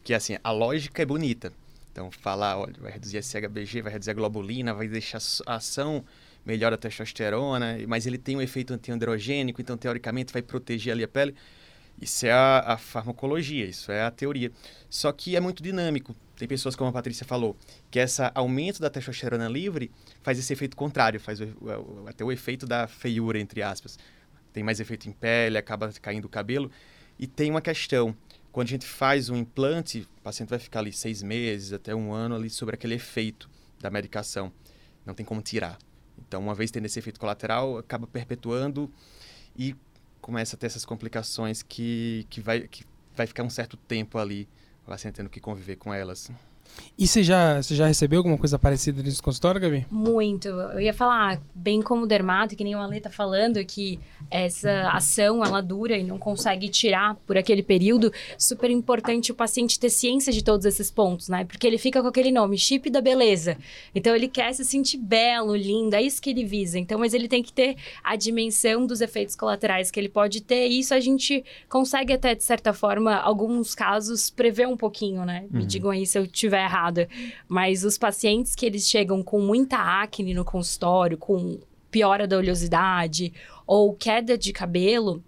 que 0.03 0.13
assim, 0.13 0.37
a 0.43 0.51
lógica 0.51 1.01
é 1.01 1.05
bonita. 1.05 1.53
Então, 1.91 2.09
falar, 2.11 2.57
olha, 2.57 2.75
vai 2.79 2.91
reduzir 2.91 3.17
a 3.17 3.21
CHBG, 3.21 3.81
vai 3.81 3.93
reduzir 3.93 4.11
a 4.11 4.13
globulina, 4.13 4.73
vai 4.73 4.87
deixar 4.87 5.19
a 5.45 5.55
ação 5.55 6.03
melhora 6.45 6.75
a 6.75 6.77
testosterona, 6.77 7.77
mas 7.87 8.05
ele 8.05 8.17
tem 8.17 8.35
um 8.35 8.41
efeito 8.41 8.73
antiandrogênico, 8.73 9.61
então 9.61 9.77
teoricamente 9.77 10.33
vai 10.33 10.41
proteger 10.41 10.93
ali 10.93 11.03
a 11.03 11.07
pele. 11.07 11.35
Isso 12.01 12.25
é 12.25 12.31
a, 12.31 12.59
a, 12.73 12.77
farmacologia, 12.77 13.63
isso 13.63 13.91
é 13.91 14.01
a 14.01 14.09
teoria. 14.09 14.51
Só 14.89 15.11
que 15.11 15.35
é 15.35 15.39
muito 15.39 15.61
dinâmico. 15.61 16.15
Tem 16.35 16.47
pessoas, 16.47 16.75
como 16.75 16.89
a 16.89 16.93
Patrícia 16.93 17.25
falou, 17.25 17.55
que 17.91 17.99
esse 17.99 18.19
aumento 18.33 18.81
da 18.81 18.89
testosterona 18.89 19.47
livre 19.47 19.91
faz 20.23 20.39
esse 20.39 20.51
efeito 20.51 20.75
contrário, 20.75 21.19
faz 21.19 21.39
o, 21.39 21.45
o, 21.61 22.07
até 22.07 22.25
o 22.25 22.31
efeito 22.31 22.65
da 22.65 22.87
feiura, 22.87 23.39
entre 23.39 23.61
aspas. 23.61 23.99
Tem 24.51 24.63
mais 24.63 24.79
efeito 24.79 25.07
em 25.07 25.11
pele, 25.11 25.59
acaba 25.59 25.93
caindo 26.01 26.25
o 26.25 26.29
cabelo. 26.29 26.71
E 27.19 27.27
tem 27.27 27.51
uma 27.51 27.61
questão, 27.61 28.17
quando 28.51 28.67
a 28.67 28.71
gente 28.71 28.87
faz 28.87 29.29
um 29.29 29.35
implante, 29.35 30.07
o 30.17 30.21
paciente 30.23 30.49
vai 30.49 30.57
ficar 30.57 30.79
ali 30.79 30.91
seis 30.91 31.21
meses, 31.21 31.71
até 31.71 31.93
um 31.93 32.11
ano 32.11 32.33
ali 32.33 32.49
sobre 32.49 32.73
aquele 32.73 32.95
efeito 32.95 33.47
da 33.79 33.91
medicação. 33.91 34.51
Não 35.05 35.13
tem 35.13 35.23
como 35.23 35.39
tirar. 35.43 35.77
Então, 36.17 36.41
uma 36.41 36.55
vez 36.55 36.71
tendo 36.71 36.85
esse 36.85 36.97
efeito 36.97 37.19
colateral, 37.19 37.77
acaba 37.77 38.07
perpetuando 38.07 38.91
e 39.55 39.75
começa 40.21 40.55
a 40.55 40.59
ter 40.59 40.67
essas 40.67 40.85
complicações 40.85 41.61
que, 41.61 42.25
que, 42.29 42.39
vai, 42.39 42.61
que 42.67 42.85
vai 43.15 43.27
ficar 43.27 43.43
um 43.43 43.49
certo 43.49 43.75
tempo 43.75 44.17
ali, 44.17 44.47
o 44.83 44.89
paciente 44.89 45.15
tendo 45.15 45.29
que 45.29 45.39
conviver 45.39 45.75
com 45.75 45.93
elas. 45.93 46.31
E 46.97 47.07
você 47.07 47.23
já, 47.23 47.59
você 47.61 47.73
já 47.73 47.87
recebeu 47.87 48.19
alguma 48.19 48.37
coisa 48.37 48.59
parecida 48.59 49.01
nesse 49.01 49.23
consultório, 49.23 49.59
Gabi? 49.59 49.87
Muito. 49.89 50.47
Eu 50.47 50.79
ia 50.79 50.93
falar, 50.93 51.41
bem 51.55 51.81
como 51.81 52.05
dermato, 52.05 52.55
que 52.55 52.63
nem 52.63 52.75
o 52.75 52.79
Ale 52.79 53.01
tá 53.01 53.09
falando, 53.09 53.63
que 53.65 53.99
essa 54.29 54.89
ação, 54.91 55.43
ela 55.43 55.61
dura 55.61 55.97
e 55.97 56.03
não 56.03 56.19
consegue 56.19 56.69
tirar 56.69 57.15
por 57.25 57.37
aquele 57.37 57.63
período. 57.63 58.13
Super 58.37 58.69
importante 58.69 59.31
o 59.31 59.35
paciente 59.35 59.79
ter 59.79 59.89
ciência 59.89 60.31
de 60.31 60.43
todos 60.43 60.63
esses 60.63 60.91
pontos, 60.91 61.27
né? 61.27 61.43
Porque 61.43 61.65
ele 61.65 61.79
fica 61.79 62.03
com 62.03 62.07
aquele 62.07 62.29
nome, 62.29 62.55
chip 62.57 62.87
da 62.89 63.01
beleza. 63.01 63.57
Então, 63.95 64.15
ele 64.15 64.27
quer 64.27 64.53
se 64.53 64.63
sentir 64.63 64.97
belo, 64.97 65.55
lindo, 65.55 65.95
é 65.95 66.03
isso 66.03 66.21
que 66.21 66.29
ele 66.29 66.45
visa. 66.45 66.77
Então, 66.77 66.99
mas 66.99 67.15
ele 67.15 67.27
tem 67.27 67.41
que 67.41 67.51
ter 67.51 67.77
a 68.03 68.15
dimensão 68.15 68.85
dos 68.85 69.01
efeitos 69.01 69.35
colaterais 69.35 69.89
que 69.89 69.99
ele 69.99 70.09
pode 70.09 70.41
ter. 70.41 70.67
E 70.67 70.79
isso 70.79 70.93
a 70.93 70.99
gente 70.99 71.43
consegue 71.67 72.13
até, 72.13 72.35
de 72.35 72.43
certa 72.43 72.73
forma, 72.73 73.15
alguns 73.15 73.73
casos, 73.73 74.29
prever 74.29 74.67
um 74.67 74.77
pouquinho, 74.77 75.25
né? 75.25 75.45
Me 75.49 75.61
uhum. 75.61 75.67
digam 75.67 75.89
aí 75.89 76.05
se 76.05 76.19
eu 76.19 76.27
tiver 76.27 76.60
errada, 76.61 77.07
mas 77.47 77.83
os 77.83 77.97
pacientes 77.97 78.55
que 78.55 78.65
eles 78.65 78.87
chegam 78.87 79.23
com 79.23 79.39
muita 79.39 79.77
acne 79.77 80.33
no 80.33 80.45
consultório, 80.45 81.17
com 81.17 81.59
piora 81.89 82.27
da 82.27 82.37
oleosidade 82.37 83.33
ou 83.67 83.93
queda 83.93 84.37
de 84.37 84.53
cabelo, 84.53 85.23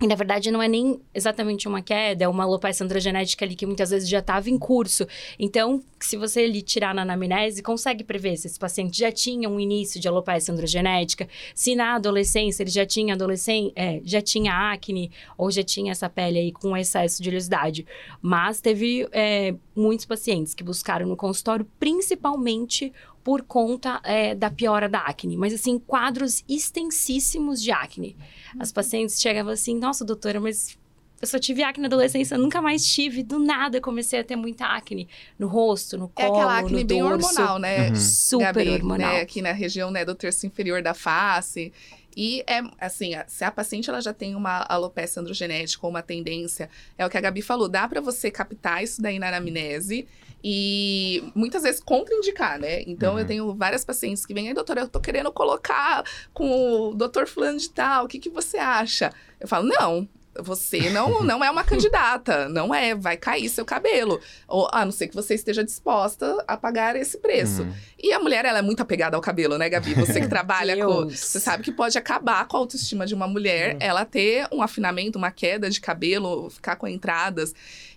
e 0.00 0.06
na 0.06 0.14
verdade 0.14 0.50
não 0.50 0.62
é 0.62 0.68
nem 0.68 1.00
exatamente 1.12 1.66
uma 1.66 1.82
queda, 1.82 2.24
é 2.24 2.28
uma 2.28 2.44
alopecia 2.44 2.84
androgenética 2.84 3.44
ali 3.44 3.56
que 3.56 3.66
muitas 3.66 3.90
vezes 3.90 4.08
já 4.08 4.20
estava 4.20 4.48
em 4.48 4.56
curso. 4.56 5.06
Então, 5.38 5.82
se 5.98 6.16
você 6.16 6.40
ali 6.40 6.62
tirar 6.62 6.94
na 6.94 7.02
anamnese, 7.02 7.62
consegue 7.62 8.04
prever 8.04 8.36
se 8.36 8.46
esse 8.46 8.58
paciente 8.58 8.98
já 8.98 9.10
tinha 9.10 9.48
um 9.48 9.58
início 9.58 10.00
de 10.00 10.06
alopecia 10.06 10.54
androgenética, 10.54 11.28
se 11.52 11.74
na 11.74 11.96
adolescência 11.96 12.62
ele 12.62 12.70
já 12.70 12.86
tinha 12.86 13.14
adolescência, 13.14 13.72
é, 13.74 14.00
já 14.04 14.22
tinha 14.22 14.72
acne 14.72 15.10
ou 15.36 15.50
já 15.50 15.64
tinha 15.64 15.90
essa 15.90 16.08
pele 16.08 16.38
aí 16.38 16.52
com 16.52 16.76
excesso 16.76 17.20
de 17.20 17.28
oleosidade. 17.28 17.84
Mas 18.22 18.60
teve 18.60 19.08
é, 19.10 19.54
muitos 19.74 20.06
pacientes 20.06 20.54
que 20.54 20.62
buscaram 20.62 21.06
no 21.06 21.16
consultório 21.16 21.66
principalmente 21.80 22.92
por 23.22 23.42
conta 23.42 24.00
é, 24.04 24.34
da 24.34 24.50
piora 24.50 24.88
da 24.88 25.00
acne, 25.00 25.36
mas 25.36 25.52
assim, 25.52 25.78
quadros 25.78 26.44
extensíssimos 26.48 27.62
de 27.62 27.70
acne. 27.70 28.16
As 28.58 28.72
pacientes 28.72 29.20
chegavam 29.20 29.52
assim, 29.52 29.78
nossa, 29.78 30.04
doutora, 30.04 30.40
mas 30.40 30.78
eu 31.20 31.26
só 31.26 31.38
tive 31.38 31.62
acne 31.62 31.82
na 31.82 31.88
adolescência, 31.88 32.38
nunca 32.38 32.62
mais 32.62 32.86
tive. 32.86 33.22
Do 33.22 33.38
nada 33.38 33.80
comecei 33.80 34.20
a 34.20 34.24
ter 34.24 34.36
muita 34.36 34.66
acne 34.66 35.08
no 35.38 35.48
rosto, 35.48 35.98
no 35.98 36.08
colo, 36.08 36.28
É 36.28 36.30
aquela 36.30 36.58
acne 36.58 36.84
bem 36.84 37.00
dorso. 37.00 37.26
hormonal, 37.26 37.58
né? 37.58 37.88
Uhum. 37.90 37.96
Super 37.96 38.64
Gabi, 38.64 38.70
hormonal. 38.70 39.14
Né? 39.14 39.20
Aqui 39.20 39.42
na 39.42 39.52
região 39.52 39.90
né, 39.90 40.04
do 40.04 40.14
terço 40.14 40.46
inferior 40.46 40.80
da 40.80 40.94
face. 40.94 41.72
E 42.16 42.42
é 42.46 42.60
assim, 42.80 43.12
se 43.26 43.44
a 43.44 43.50
paciente 43.50 43.90
ela 43.90 44.00
já 44.00 44.12
tem 44.12 44.34
uma 44.34 44.64
alopecia 44.68 45.20
androgenética 45.20 45.84
ou 45.86 45.90
uma 45.90 46.02
tendência, 46.02 46.70
é 46.96 47.04
o 47.04 47.10
que 47.10 47.16
a 47.16 47.20
Gabi 47.20 47.42
falou, 47.42 47.68
dá 47.68 47.86
para 47.86 48.00
você 48.00 48.30
captar 48.30 48.82
isso 48.82 49.00
daí 49.02 49.18
na 49.18 49.28
anamnese 49.28 50.06
e 50.42 51.32
muitas 51.34 51.62
vezes 51.62 51.80
contraindicar, 51.80 52.58
né? 52.58 52.82
Então 52.86 53.14
uhum. 53.14 53.20
eu 53.20 53.26
tenho 53.26 53.54
várias 53.54 53.84
pacientes 53.84 54.24
que 54.24 54.34
vêm, 54.34 54.48
aí, 54.48 54.54
doutora, 54.54 54.82
eu 54.82 54.88
tô 54.88 55.00
querendo 55.00 55.32
colocar 55.32 56.04
com 56.32 56.50
o 56.50 56.94
doutor 56.94 57.26
fulano 57.26 57.58
de 57.58 57.70
tal, 57.70 58.04
o 58.04 58.08
que, 58.08 58.18
que 58.18 58.30
você 58.30 58.56
acha? 58.56 59.12
Eu 59.40 59.48
falo, 59.48 59.66
não, 59.66 60.08
você 60.42 60.90
não, 60.90 61.22
não 61.24 61.44
é 61.44 61.50
uma 61.50 61.64
candidata, 61.64 62.48
não 62.48 62.74
é, 62.74 62.94
vai 62.94 63.16
cair 63.16 63.48
seu 63.48 63.64
cabelo. 63.64 64.20
Ou, 64.46 64.68
a 64.72 64.84
não 64.84 64.92
ser 64.92 65.08
que 65.08 65.14
você 65.14 65.34
esteja 65.34 65.64
disposta 65.64 66.42
a 66.46 66.56
pagar 66.56 66.96
esse 66.96 67.18
preço. 67.18 67.62
Uhum. 67.62 67.74
E 68.02 68.12
a 68.12 68.20
mulher, 68.20 68.44
ela 68.44 68.58
é 68.58 68.62
muito 68.62 68.80
apegada 68.80 69.16
ao 69.16 69.22
cabelo, 69.22 69.58
né, 69.58 69.68
Gabi? 69.68 69.94
Você 69.94 70.20
que 70.20 70.28
trabalha 70.30 70.76
com. 70.84 71.08
Você 71.08 71.40
sabe 71.40 71.62
que 71.62 71.72
pode 71.72 71.98
acabar 71.98 72.46
com 72.46 72.56
a 72.56 72.60
autoestima 72.60 73.06
de 73.06 73.14
uma 73.14 73.26
mulher, 73.26 73.74
uhum. 73.74 73.78
ela 73.80 74.04
ter 74.04 74.46
um 74.52 74.62
afinamento, 74.62 75.18
uma 75.18 75.30
queda 75.30 75.68
de 75.68 75.80
cabelo, 75.80 76.48
ficar 76.50 76.76
com 76.76 76.86
entradas. 76.86 77.54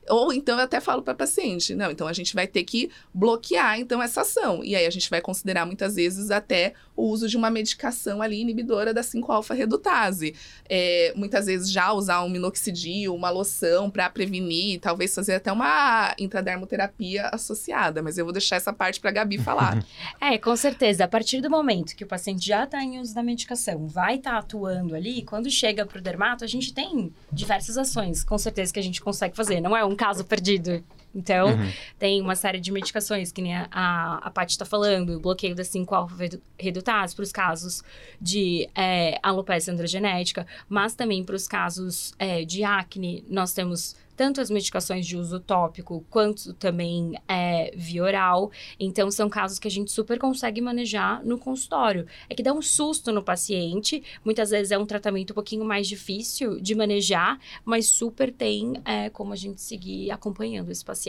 Ou 0.10 0.34
então 0.34 0.58
eu 0.58 0.64
até 0.64 0.80
falo 0.80 1.02
para 1.02 1.14
paciente, 1.14 1.76
não, 1.76 1.92
então 1.92 2.08
a 2.08 2.14
gente 2.14 2.34
vai 2.34 2.48
ter 2.48 2.64
que 2.64 2.90
bloquear 3.14 3.80
então 3.80 4.02
essa 4.02 4.22
ação. 4.22 4.64
E 4.64 4.76
aí 4.76 4.86
a 4.86 4.90
gente 4.90 5.10
vai 5.10 5.22
considerar 5.22 5.66
muitas 5.66 5.96
vezes 5.96 6.32
até 6.32 6.74
o 6.96 7.04
uso 7.04 7.28
de 7.28 7.38
uma 7.38 7.50
medicação 7.50 8.22
ali 8.22 8.42
inibidora 8.42 8.94
da 8.94 9.02
5-alfa 9.02 9.54
redutase. 9.54 10.36
É, 10.68 11.14
muitas 11.16 11.46
vezes 11.46 11.72
já 11.72 11.92
usar 11.92 12.24
um 12.24 12.30
minoxidil, 12.30 13.14
uma 13.16 13.30
loção 13.30 13.90
para 13.90 14.10
prevenir, 14.10 14.80
talvez 14.80 15.14
fazer 15.14 15.36
até 15.36 15.52
uma 15.52 16.16
intradermoterapia 16.20 17.28
associada, 17.28 18.02
mas 18.02 18.18
eu 18.18 18.26
vou 18.26 18.34
deixar 18.34 18.56
essa 18.56 18.74
parte 18.74 19.00
para 19.00 19.10
a 19.10 19.14
Gabi 19.14 19.38
falar. 19.38 19.84
é, 20.20 20.38
com 20.38 20.56
certeza. 20.56 21.06
A 21.06 21.08
partir 21.08 21.42
do 21.42 21.50
momento 21.50 21.96
que 21.96 22.04
o 22.04 22.08
paciente 22.08 22.46
já 22.46 22.64
está 22.64 22.84
em 22.84 23.00
uso 23.00 23.14
da 23.14 23.24
medicação, 23.24 23.88
vai 23.88 24.16
estar 24.16 24.32
tá 24.32 24.38
atuando 24.38 24.96
ali, 24.96 25.22
quando 25.24 25.50
chega 25.50 25.86
para 25.86 26.00
o 26.00 26.02
dermato, 26.02 26.44
a 26.44 26.48
gente 26.48 26.74
tem 26.74 27.14
diversas 27.32 27.78
ações, 27.78 28.24
com 28.24 28.38
certeza 28.38 28.74
que 28.74 28.80
a 28.80 28.84
gente 28.84 29.02
consegue 29.02 29.36
fazer. 29.36 29.62
Não 29.62 29.76
é 29.76 29.84
um 29.84 29.91
caso 29.96 30.24
perdido. 30.24 30.84
Então, 31.14 31.50
uhum. 31.50 31.72
tem 32.00 32.22
uma 32.22 32.36
série 32.36 32.60
de 32.60 32.72
medicações, 32.72 33.32
que 33.32 33.42
nem 33.42 33.56
a, 33.56 33.68
a, 33.72 34.16
a 34.24 34.32
Paty 34.32 34.54
está 34.54 34.66
falando, 34.66 35.18
o 35.18 35.20
bloqueio 35.20 35.56
da 35.56 35.64
5-alfa-redutase 35.64 37.16
para 37.16 37.24
os 37.24 37.32
casos 37.32 37.84
de 38.20 38.70
é, 38.76 39.20
alopecia 39.22 39.74
androgenética, 39.74 40.48
mas 40.70 40.96
também 40.96 41.24
para 41.24 41.36
os 41.36 41.48
casos 41.48 42.14
é, 42.18 42.46
de 42.46 42.64
acne, 42.64 43.24
nós 43.30 43.54
temos 43.54 43.96
tanto 44.22 44.40
as 44.40 44.52
medicações 44.52 45.08
de 45.08 45.18
uso 45.18 45.40
tópico 45.40 46.06
quanto 46.08 46.54
também 46.54 47.20
é, 47.28 47.72
via 47.76 48.04
oral. 48.04 48.52
Então, 48.80 49.10
são 49.10 49.28
casos 49.28 49.58
que 49.58 49.68
a 49.68 49.72
gente 49.72 49.92
super 49.92 50.20
consegue 50.20 50.62
manejar 50.62 51.26
no 51.26 51.40
consultório. 51.40 52.06
É 52.30 52.36
que 52.36 52.44
dá 52.44 52.54
um 52.54 52.62
susto 52.62 53.12
no 53.12 53.24
paciente, 53.24 54.04
muitas 54.24 54.52
vezes 54.52 54.72
é 54.72 54.78
um 54.78 54.86
tratamento 54.86 55.32
um 55.32 55.34
pouquinho 55.34 55.66
mais 55.66 55.88
difícil 55.88 56.60
de 56.60 56.76
manejar, 56.76 57.40
mas 57.66 57.88
super 57.88 58.32
tem 58.32 58.74
é, 58.86 59.10
como 59.10 59.34
a 59.34 59.36
gente 59.36 59.60
seguir 59.60 60.12
acompanhando 60.12 60.70
esse 60.70 60.86
paciente. 60.86 61.01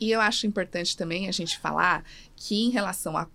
E 0.00 0.10
eu 0.10 0.20
acho 0.20 0.46
importante 0.46 0.96
também 0.96 1.28
a 1.28 1.32
gente 1.32 1.58
falar 1.58 2.04
que 2.36 2.64
em 2.64 2.70
relação 2.70 3.16
a 3.16 3.26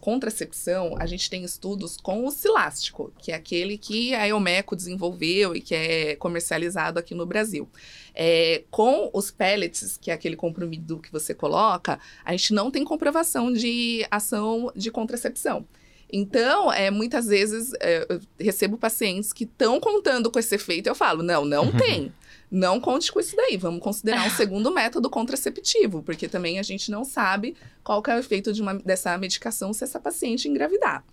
contracepção, 0.00 0.94
a 0.98 1.06
gente 1.06 1.28
tem 1.28 1.44
estudos 1.44 1.96
com 1.96 2.24
o 2.24 2.30
cilástico, 2.30 3.12
que 3.18 3.32
é 3.32 3.34
aquele 3.34 3.76
que 3.76 4.14
a 4.14 4.26
Elmeco 4.26 4.74
desenvolveu 4.74 5.54
e 5.54 5.60
que 5.60 5.74
é 5.74 6.16
comercializado 6.16 6.98
aqui 6.98 7.14
no 7.14 7.26
Brasil. 7.26 7.68
É, 8.14 8.64
com 8.70 9.10
os 9.12 9.30
pellets, 9.30 9.98
que 10.00 10.10
é 10.10 10.14
aquele 10.14 10.36
comprimido 10.36 10.98
que 10.98 11.12
você 11.12 11.34
coloca, 11.34 11.98
a 12.24 12.32
gente 12.32 12.54
não 12.54 12.70
tem 12.70 12.84
comprovação 12.84 13.52
de 13.52 14.06
ação 14.10 14.72
de 14.74 14.90
contracepção. 14.90 15.66
Então, 16.12 16.72
é, 16.72 16.90
muitas 16.90 17.26
vezes 17.26 17.72
é, 17.80 18.06
eu 18.08 18.20
recebo 18.38 18.76
pacientes 18.76 19.32
que 19.32 19.44
estão 19.44 19.80
contando 19.80 20.30
com 20.30 20.38
esse 20.38 20.54
efeito. 20.54 20.88
Eu 20.88 20.94
falo, 20.94 21.22
não, 21.22 21.44
não 21.44 21.64
uhum. 21.64 21.76
tem. 21.76 22.12
Não 22.50 22.80
conte 22.80 23.10
com 23.10 23.18
isso 23.18 23.34
daí. 23.34 23.56
Vamos 23.56 23.80
considerar 23.82 24.24
um 24.26 24.30
segundo 24.36 24.70
método 24.70 25.10
contraceptivo, 25.10 26.02
porque 26.02 26.28
também 26.28 26.58
a 26.58 26.62
gente 26.62 26.90
não 26.90 27.04
sabe 27.04 27.56
qual 27.82 28.02
é 28.06 28.14
o 28.14 28.18
efeito 28.18 28.52
de 28.52 28.62
uma, 28.62 28.74
dessa 28.74 29.16
medicação 29.18 29.72
se 29.72 29.82
essa 29.82 29.98
paciente 29.98 30.48
engravidar. 30.48 31.04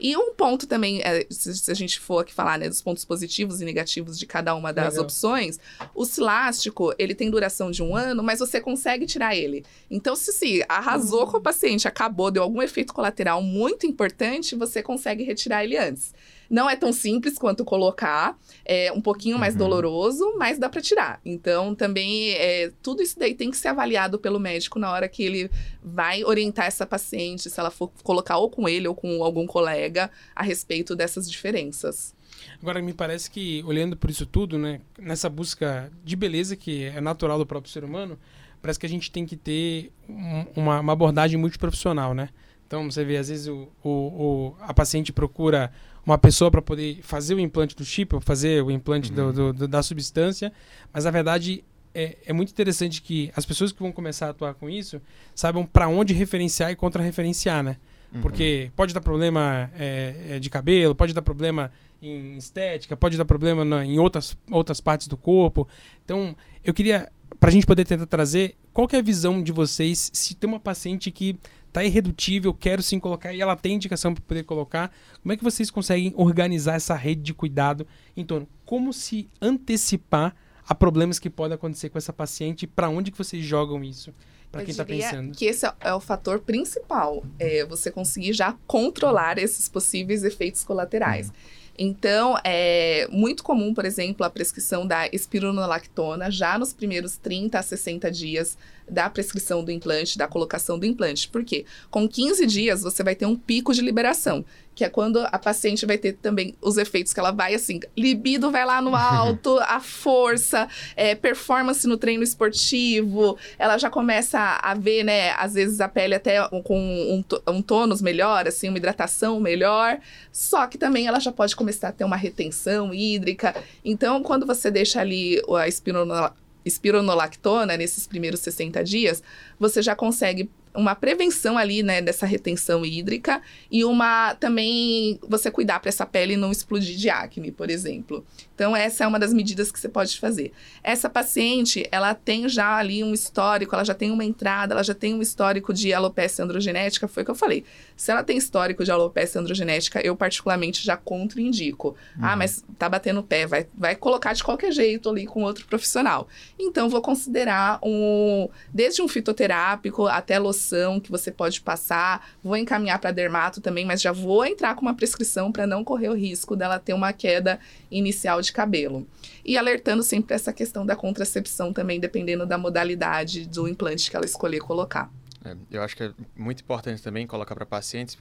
E 0.00 0.16
um 0.16 0.34
ponto 0.34 0.66
também, 0.66 1.02
é, 1.02 1.26
se, 1.30 1.70
a 1.70 1.74
gente 1.74 1.98
for 1.98 2.20
aqui 2.20 2.32
falar 2.32 2.58
né, 2.58 2.68
dos 2.68 2.82
pontos 2.82 3.04
positivos 3.04 3.60
e 3.60 3.64
negativos 3.64 4.18
de 4.18 4.26
cada 4.26 4.54
uma 4.54 4.72
das 4.72 4.94
Legal. 4.94 5.04
opções, 5.04 5.58
o 5.94 6.04
cilástico, 6.04 6.94
ele 6.98 7.14
tem 7.14 7.30
duração 7.30 7.70
de 7.70 7.82
um 7.82 7.96
ano, 7.96 8.22
mas 8.22 8.38
você 8.38 8.60
consegue 8.60 9.06
tirar 9.06 9.34
ele. 9.34 9.64
Então, 9.90 10.14
se, 10.14 10.32
se 10.32 10.64
arrasou 10.68 11.24
uhum. 11.24 11.32
com 11.32 11.36
o 11.38 11.42
paciente, 11.42 11.88
acabou, 11.88 12.30
deu 12.30 12.42
algum 12.42 12.62
efeito 12.62 12.92
colateral 12.92 13.42
muito 13.42 13.86
importante, 13.86 14.54
você 14.54 14.82
consegue 14.82 15.24
retirar 15.24 15.64
ele 15.64 15.76
antes. 15.76 16.12
Não 16.48 16.68
é 16.68 16.76
tão 16.76 16.92
simples 16.92 17.38
quanto 17.38 17.64
colocar, 17.64 18.38
é 18.64 18.92
um 18.92 19.00
pouquinho 19.00 19.38
mais 19.38 19.54
uhum. 19.54 19.58
doloroso, 19.58 20.34
mas 20.38 20.58
dá 20.58 20.68
para 20.68 20.80
tirar. 20.80 21.20
Então, 21.24 21.74
também, 21.74 22.32
é, 22.32 22.72
tudo 22.82 23.02
isso 23.02 23.18
daí 23.18 23.34
tem 23.34 23.50
que 23.50 23.56
ser 23.56 23.68
avaliado 23.68 24.18
pelo 24.18 24.38
médico 24.38 24.78
na 24.78 24.90
hora 24.90 25.08
que 25.08 25.22
ele 25.22 25.50
vai 25.82 26.24
orientar 26.24 26.66
essa 26.66 26.86
paciente, 26.86 27.50
se 27.50 27.60
ela 27.60 27.70
for 27.70 27.90
colocar 28.02 28.38
ou 28.38 28.50
com 28.50 28.68
ele 28.68 28.88
ou 28.88 28.94
com 28.94 29.22
algum 29.22 29.46
colega, 29.46 30.10
a 30.34 30.42
respeito 30.42 30.94
dessas 30.94 31.30
diferenças. 31.30 32.14
Agora, 32.60 32.80
me 32.82 32.92
parece 32.92 33.30
que, 33.30 33.62
olhando 33.64 33.96
por 33.96 34.10
isso 34.10 34.26
tudo, 34.26 34.58
né, 34.58 34.80
nessa 34.98 35.28
busca 35.28 35.90
de 36.04 36.16
beleza 36.16 36.56
que 36.56 36.84
é 36.84 37.00
natural 37.00 37.38
do 37.38 37.46
próprio 37.46 37.72
ser 37.72 37.84
humano, 37.84 38.18
parece 38.60 38.78
que 38.78 38.86
a 38.86 38.88
gente 38.88 39.10
tem 39.10 39.26
que 39.26 39.36
ter 39.36 39.92
um, 40.08 40.44
uma, 40.56 40.80
uma, 40.80 40.92
abordagem 40.92 41.38
multiprofissional, 41.38 42.14
né? 42.14 42.30
Então, 42.66 42.90
você 42.90 43.04
vê, 43.04 43.16
às 43.16 43.28
vezes, 43.28 43.46
o, 43.46 43.68
o, 43.82 43.90
o 43.90 44.56
a 44.60 44.74
paciente 44.74 45.12
procura 45.12 45.72
uma 46.06 46.16
pessoa 46.16 46.50
para 46.50 46.62
poder 46.62 47.00
fazer 47.02 47.34
o 47.34 47.40
implante 47.40 47.74
do 47.74 47.84
chip, 47.84 48.16
fazer 48.20 48.62
o 48.62 48.70
implante 48.70 49.10
uhum. 49.10 49.32
do, 49.32 49.52
do, 49.52 49.68
da 49.68 49.82
substância, 49.82 50.52
mas 50.92 51.04
na 51.04 51.10
verdade 51.10 51.64
é, 51.92 52.16
é, 52.26 52.32
muito 52.32 52.50
interessante 52.50 53.02
que 53.02 53.32
as 53.34 53.44
pessoas 53.44 53.72
que 53.72 53.80
vão 53.80 53.90
começar 53.90 54.26
a 54.26 54.30
atuar 54.30 54.54
com 54.54 54.70
isso 54.70 55.00
saibam 55.34 55.66
para 55.66 55.88
onde 55.88 56.14
referenciar 56.14 56.70
e 56.70 56.76
contra-referenciar, 56.76 57.64
né? 57.64 57.76
Uhum. 58.14 58.20
Porque 58.20 58.70
pode 58.76 58.94
dar 58.94 59.00
problema 59.00 59.70
é, 59.74 60.14
é, 60.30 60.38
de 60.38 60.48
cabelo, 60.48 60.94
pode 60.94 61.12
dar 61.12 61.22
problema 61.22 61.72
em 62.00 62.36
estética, 62.36 62.96
pode 62.96 63.16
dar 63.16 63.24
problema 63.24 63.64
na, 63.64 63.84
em 63.84 63.98
outras, 63.98 64.36
outras 64.50 64.80
partes 64.80 65.08
do 65.08 65.16
corpo. 65.16 65.66
Então, 66.04 66.36
eu 66.62 66.72
queria, 66.72 67.10
para 67.40 67.48
a 67.48 67.52
gente 67.52 67.66
poder 67.66 67.84
tentar 67.84 68.06
trazer, 68.06 68.54
qual 68.72 68.86
é 68.92 68.98
a 68.98 69.02
visão 69.02 69.42
de 69.42 69.50
vocês 69.50 70.10
se 70.12 70.34
tem 70.34 70.48
uma 70.48 70.60
paciente 70.60 71.10
que 71.10 71.38
tá 71.76 71.84
irredutível, 71.84 72.54
quero 72.54 72.82
sim 72.82 72.98
colocar, 72.98 73.34
e 73.34 73.40
ela 73.42 73.54
tem 73.54 73.74
indicação 73.74 74.14
para 74.14 74.22
poder 74.22 74.44
colocar. 74.44 74.90
Como 75.22 75.30
é 75.30 75.36
que 75.36 75.44
vocês 75.44 75.70
conseguem 75.70 76.10
organizar 76.16 76.74
essa 76.74 76.94
rede 76.94 77.20
de 77.20 77.34
cuidado 77.34 77.86
em 78.16 78.24
torno? 78.24 78.48
Como 78.64 78.94
se 78.94 79.28
antecipar 79.42 80.34
a 80.66 80.74
problemas 80.74 81.18
que 81.18 81.28
podem 81.28 81.54
acontecer 81.54 81.90
com 81.90 81.98
essa 81.98 82.14
paciente 82.14 82.62
e 82.62 82.66
para 82.66 82.88
onde 82.88 83.10
que 83.10 83.18
vocês 83.18 83.44
jogam 83.44 83.84
isso? 83.84 84.10
Para 84.50 84.62
quem 84.62 84.70
está 84.70 84.86
pensando. 84.86 85.36
Que 85.36 85.44
esse 85.44 85.66
é 85.80 85.92
o 85.92 86.00
fator 86.00 86.38
principal, 86.40 87.22
é 87.38 87.62
você 87.66 87.90
conseguir 87.90 88.32
já 88.32 88.56
controlar 88.66 89.36
esses 89.36 89.68
possíveis 89.68 90.24
efeitos 90.24 90.64
colaterais. 90.64 91.28
Uhum. 91.28 91.34
Então, 91.78 92.38
é 92.44 93.06
muito 93.10 93.42
comum, 93.42 93.74
por 93.74 93.84
exemplo, 93.84 94.24
a 94.24 94.30
prescrição 94.30 94.86
da 94.86 95.06
espironolactona 95.08 96.30
já 96.30 96.58
nos 96.58 96.72
primeiros 96.72 97.16
30 97.16 97.58
a 97.58 97.62
60 97.62 98.10
dias 98.10 98.56
da 98.88 99.10
prescrição 99.10 99.64
do 99.64 99.70
implante, 99.70 100.16
da 100.16 100.28
colocação 100.28 100.78
do 100.78 100.86
implante. 100.86 101.28
Por 101.28 101.44
quê? 101.44 101.64
Com 101.90 102.08
15 102.08 102.46
dias 102.46 102.82
você 102.82 103.02
vai 103.02 103.14
ter 103.14 103.26
um 103.26 103.36
pico 103.36 103.74
de 103.74 103.80
liberação, 103.80 104.44
que 104.76 104.84
é 104.84 104.90
quando 104.90 105.20
a 105.32 105.38
paciente 105.38 105.86
vai 105.86 105.96
ter 105.96 106.12
também 106.12 106.54
os 106.60 106.76
efeitos 106.76 107.14
que 107.14 107.18
ela 107.18 107.30
vai 107.30 107.54
assim, 107.54 107.80
libido 107.96 108.50
vai 108.50 108.64
lá 108.64 108.82
no 108.82 108.94
alto, 108.94 109.58
a 109.60 109.80
força, 109.80 110.68
é, 110.94 111.14
performance 111.14 111.88
no 111.88 111.96
treino 111.96 112.22
esportivo, 112.22 113.38
ela 113.58 113.78
já 113.78 113.88
começa 113.88 114.38
a, 114.38 114.74
ver, 114.74 115.02
né, 115.02 115.30
às 115.32 115.54
vezes 115.54 115.80
a 115.80 115.88
pele 115.88 116.14
até 116.14 116.46
com 116.62 116.78
um, 116.78 117.24
um 117.48 117.62
tônus 117.62 118.02
melhor, 118.02 118.46
assim, 118.46 118.68
uma 118.68 118.76
hidratação 118.76 119.40
melhor, 119.40 119.98
só 120.30 120.66
que 120.66 120.76
também 120.76 121.06
ela 121.06 121.18
já 121.18 121.32
pode 121.32 121.56
começar 121.56 121.88
a 121.88 121.92
ter 121.92 122.04
uma 122.04 122.16
retenção 122.16 122.92
hídrica. 122.92 123.56
Então, 123.82 124.22
quando 124.22 124.44
você 124.44 124.70
deixa 124.70 125.00
ali 125.00 125.40
a 125.56 125.66
espironolactona 125.66 126.46
espironolactona 126.66 127.76
nesses 127.76 128.08
primeiros 128.08 128.40
60 128.40 128.82
dias, 128.82 129.22
você 129.58 129.80
já 129.80 129.94
consegue 129.94 130.50
uma 130.76 130.94
prevenção 130.94 131.56
ali, 131.58 131.82
né, 131.82 132.00
dessa 132.00 132.26
retenção 132.26 132.84
hídrica 132.84 133.40
e 133.70 133.84
uma 133.84 134.34
também 134.34 135.18
você 135.28 135.50
cuidar 135.50 135.80
para 135.80 135.88
essa 135.88 136.06
pele 136.06 136.36
não 136.36 136.52
explodir 136.52 136.96
de 136.96 137.10
acne, 137.10 137.50
por 137.50 137.70
exemplo. 137.70 138.24
Então, 138.54 138.74
essa 138.74 139.04
é 139.04 139.06
uma 139.06 139.18
das 139.18 139.34
medidas 139.34 139.70
que 139.70 139.78
você 139.78 139.88
pode 139.88 140.18
fazer. 140.18 140.50
Essa 140.82 141.10
paciente, 141.10 141.86
ela 141.92 142.14
tem 142.14 142.48
já 142.48 142.76
ali 142.76 143.04
um 143.04 143.12
histórico, 143.12 143.74
ela 143.74 143.84
já 143.84 143.92
tem 143.92 144.10
uma 144.10 144.24
entrada, 144.24 144.72
ela 144.72 144.82
já 144.82 144.94
tem 144.94 145.14
um 145.14 145.20
histórico 145.20 145.74
de 145.74 145.92
alopecia 145.92 146.42
androgenética, 146.42 147.06
foi 147.06 147.22
o 147.22 147.26
que 147.26 147.30
eu 147.30 147.34
falei. 147.34 147.64
Se 147.94 148.10
ela 148.10 148.22
tem 148.22 148.38
histórico 148.38 148.82
de 148.82 148.90
alopecia 148.90 149.40
androgenética, 149.40 150.00
eu 150.00 150.16
particularmente 150.16 150.82
já 150.82 150.96
contraindico. 150.96 151.96
Ah, 152.14 152.18
uhum. 152.18 152.24
Ah, 152.26 152.36
mas 152.36 152.64
tá 152.78 152.88
batendo 152.88 153.20
o 153.20 153.22
pé, 153.22 153.46
vai, 153.46 153.66
vai 153.76 153.94
colocar 153.94 154.32
de 154.32 154.42
qualquer 154.42 154.72
jeito 154.72 155.10
ali 155.10 155.26
com 155.26 155.42
outro 155.42 155.66
profissional. 155.66 156.26
Então, 156.58 156.88
vou 156.88 157.02
considerar 157.02 157.78
um, 157.82 158.48
desde 158.72 159.02
um 159.02 159.08
fitoterápico 159.08 160.06
até 160.06 160.38
loção 160.38 160.65
que 161.02 161.10
você 161.10 161.30
pode 161.30 161.60
passar, 161.60 162.28
vou 162.42 162.56
encaminhar 162.56 162.98
para 162.98 163.10
dermato 163.10 163.60
também, 163.60 163.84
mas 163.84 164.00
já 164.00 164.12
vou 164.12 164.44
entrar 164.44 164.74
com 164.74 164.82
uma 164.82 164.94
prescrição 164.94 165.52
para 165.52 165.66
não 165.66 165.84
correr 165.84 166.08
o 166.08 166.14
risco 166.14 166.56
dela 166.56 166.78
ter 166.78 166.94
uma 166.94 167.12
queda 167.12 167.58
inicial 167.90 168.40
de 168.40 168.52
cabelo. 168.52 169.06
E 169.44 169.56
alertando 169.56 170.02
sempre 170.02 170.34
essa 170.34 170.52
questão 170.52 170.84
da 170.84 170.96
contracepção 170.96 171.72
também, 171.72 172.00
dependendo 172.00 172.46
da 172.46 172.58
modalidade 172.58 173.46
do 173.46 173.68
implante 173.68 174.10
que 174.10 174.16
ela 174.16 174.26
escolher 174.26 174.60
colocar. 174.60 175.10
É, 175.44 175.56
eu 175.70 175.82
acho 175.82 175.96
que 175.96 176.02
é 176.02 176.12
muito 176.34 176.62
importante 176.62 177.02
também 177.02 177.26
colocar 177.26 177.54
para 177.54 177.64
pacientes 177.64 178.18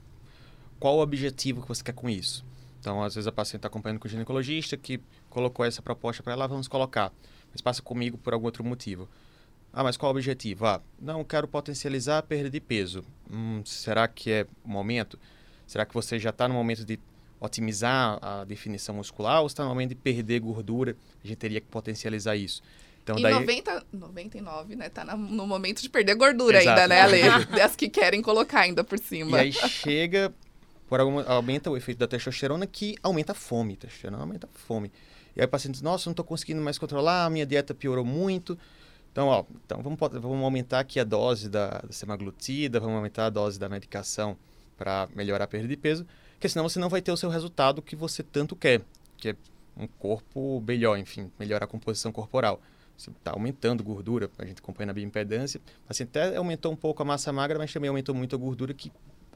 qual 0.80 0.98
o 0.98 1.02
objetivo 1.02 1.62
que 1.62 1.68
você 1.68 1.84
quer 1.84 1.94
com 1.94 2.10
isso. 2.10 2.46
Então, 2.80 3.02
às 3.02 3.16
vezes 3.16 3.28
a 3.28 3.32
paciente 3.32 3.58
está 3.58 3.68
acompanhando 3.68 4.00
com 4.00 4.08
o 4.08 4.12
ginecologista 4.12 4.78
que 4.78 5.02
colocou 5.30 5.66
essa 5.66 5.82
proposta 5.82 6.22
para 6.22 6.34
ela, 6.34 6.48
vamos 6.48 6.68
colocar. 6.68 7.12
Mas 7.52 7.62
passa 7.62 7.82
comigo 7.82 8.18
por 8.18 8.34
algum 8.34 8.46
outro 8.46 8.64
motivo. 8.64 9.10
Ah, 9.77 9.84
mas 9.84 9.98
qual 9.98 10.13
o 10.13 10.15
objetivo? 10.15 10.65
Ah, 10.65 10.82
não, 10.98 11.22
quero 11.22 11.50
potencializar 11.50 12.20
a 12.20 12.24
perda 12.24 12.50
de 12.50 12.62
peso. 12.62 13.03
Hum, 13.29 13.62
será 13.65 14.08
que 14.08 14.32
é 14.32 14.48
o 14.63 14.70
momento? 14.70 15.20
Será 15.67 15.86
que 15.86 15.94
você 15.94 16.17
já 16.17 16.29
está 16.29 16.48
no 16.48 16.53
momento 16.53 16.86
de 16.86 16.98
otimizar 17.41 18.17
a 18.22 18.46
definição 18.46 18.96
muscular 18.96 19.41
ou 19.41 19.48
está 19.48 19.63
no 19.63 19.70
momento 19.70 19.89
de 19.89 19.96
perder 19.96 20.39
gordura? 20.39 20.96
A 21.22 21.27
gente 21.27 21.36
teria 21.36 21.60
que 21.60 21.67
potencializar 21.67 22.38
isso. 22.38 22.62
Então, 23.03 23.20
e 23.20 23.22
daí... 23.22 23.34
90, 23.34 23.86
99, 23.91 24.77
né? 24.77 24.88
Tá 24.88 25.03
na- 25.03 25.17
no 25.17 25.46
momento 25.46 25.82
de 25.82 25.89
perder 25.89 26.15
gordura 26.15 26.58
Exato. 26.62 26.79
ainda, 26.79 26.88
né, 26.88 27.01
Ale? 27.01 27.22
As 27.62 27.75
que 27.75 27.89
querem 27.89 28.22
colocar 28.22 28.62
ainda 28.62 28.82
por 28.82 28.98
cima. 28.98 29.38
E 29.38 29.41
aí 29.41 29.51
chega, 29.51 30.34
por 30.88 31.01
alguma, 31.01 31.24
aumenta 31.25 31.70
o 31.70 31.75
efeito 31.75 31.98
da 31.98 32.08
testosterona 32.08 32.65
que 32.65 32.96
aumenta 33.03 33.34
a 33.34 33.36
fome. 33.36 33.75
Testosterona 33.75 34.24
aumenta 34.24 34.48
a 34.48 34.58
fome. 34.58 34.89
E 35.36 35.41
aí 35.41 35.46
o 35.46 35.50
paciente 35.50 35.74
diz, 35.74 35.82
nossa, 35.82 36.10
não 36.10 36.13
estou 36.13 36.24
conseguindo 36.24 36.62
mais 36.62 36.77
controlar, 36.77 37.25
a 37.25 37.29
minha 37.29 37.46
dieta 37.46 37.74
piorou 37.74 38.05
muito. 38.05 38.58
Então, 39.15 39.29
ó, 39.29 39.45
então 39.65 39.81
vamos, 39.81 39.98
vamos 39.98 40.43
aumentar 40.43 40.81
aqui 40.81 41.00
a 41.00 41.05
dose 41.05 41.48
da, 41.48 41.69
da 41.69 41.89
semaglutida, 41.89 42.81
vamos 42.81 42.98
aumentar 42.98 43.27
a 43.27 43.29
dose 43.29 43.57
da 43.57 43.69
medicação 43.69 44.36
para 44.75 45.07
melhorar 45.15 45.45
a 45.45 45.48
perda 45.48 45.69
de 45.69 45.77
peso, 45.77 46.05
porque 46.34 46.50
senão 46.50 46.67
você 46.67 46.79
não 46.79 46.89
vai 46.89 47.01
ter 47.01 47.13
o 47.13 47.15
seu 47.15 47.29
resultado 47.29 47.81
que 47.81 47.95
você 47.95 48.22
tanto 48.22 48.57
quer, 48.57 48.81
que 49.15 49.29
é 49.29 49.36
um 49.77 49.88
corpo 49.88 50.62
melhor, 50.67 50.98
enfim, 50.98 51.31
melhorar 51.39 51.63
a 51.63 51.67
composição 51.67 52.12
corporal. 52.12 52.60
Você 52.98 53.10
está 53.10 53.31
aumentando 53.31 53.86
gordura, 53.86 54.29
a 54.38 54.45
gente 54.45 54.60
acompanha 54.60 54.88
na 54.88 54.93
bioimpedância, 54.93 55.62
paciente 55.88 56.10
até 56.10 56.36
aumentou 56.36 56.74
um 56.74 56.75
pouco 56.75 57.01
a 57.01 57.05
massa 57.05 57.31
magra, 57.31 57.57
mas 57.57 57.72
também 57.72 57.88
aumentou 57.88 58.13
muito 58.13 58.36
a 58.36 58.38
gordura, 58.38 58.74
que 58.74 58.91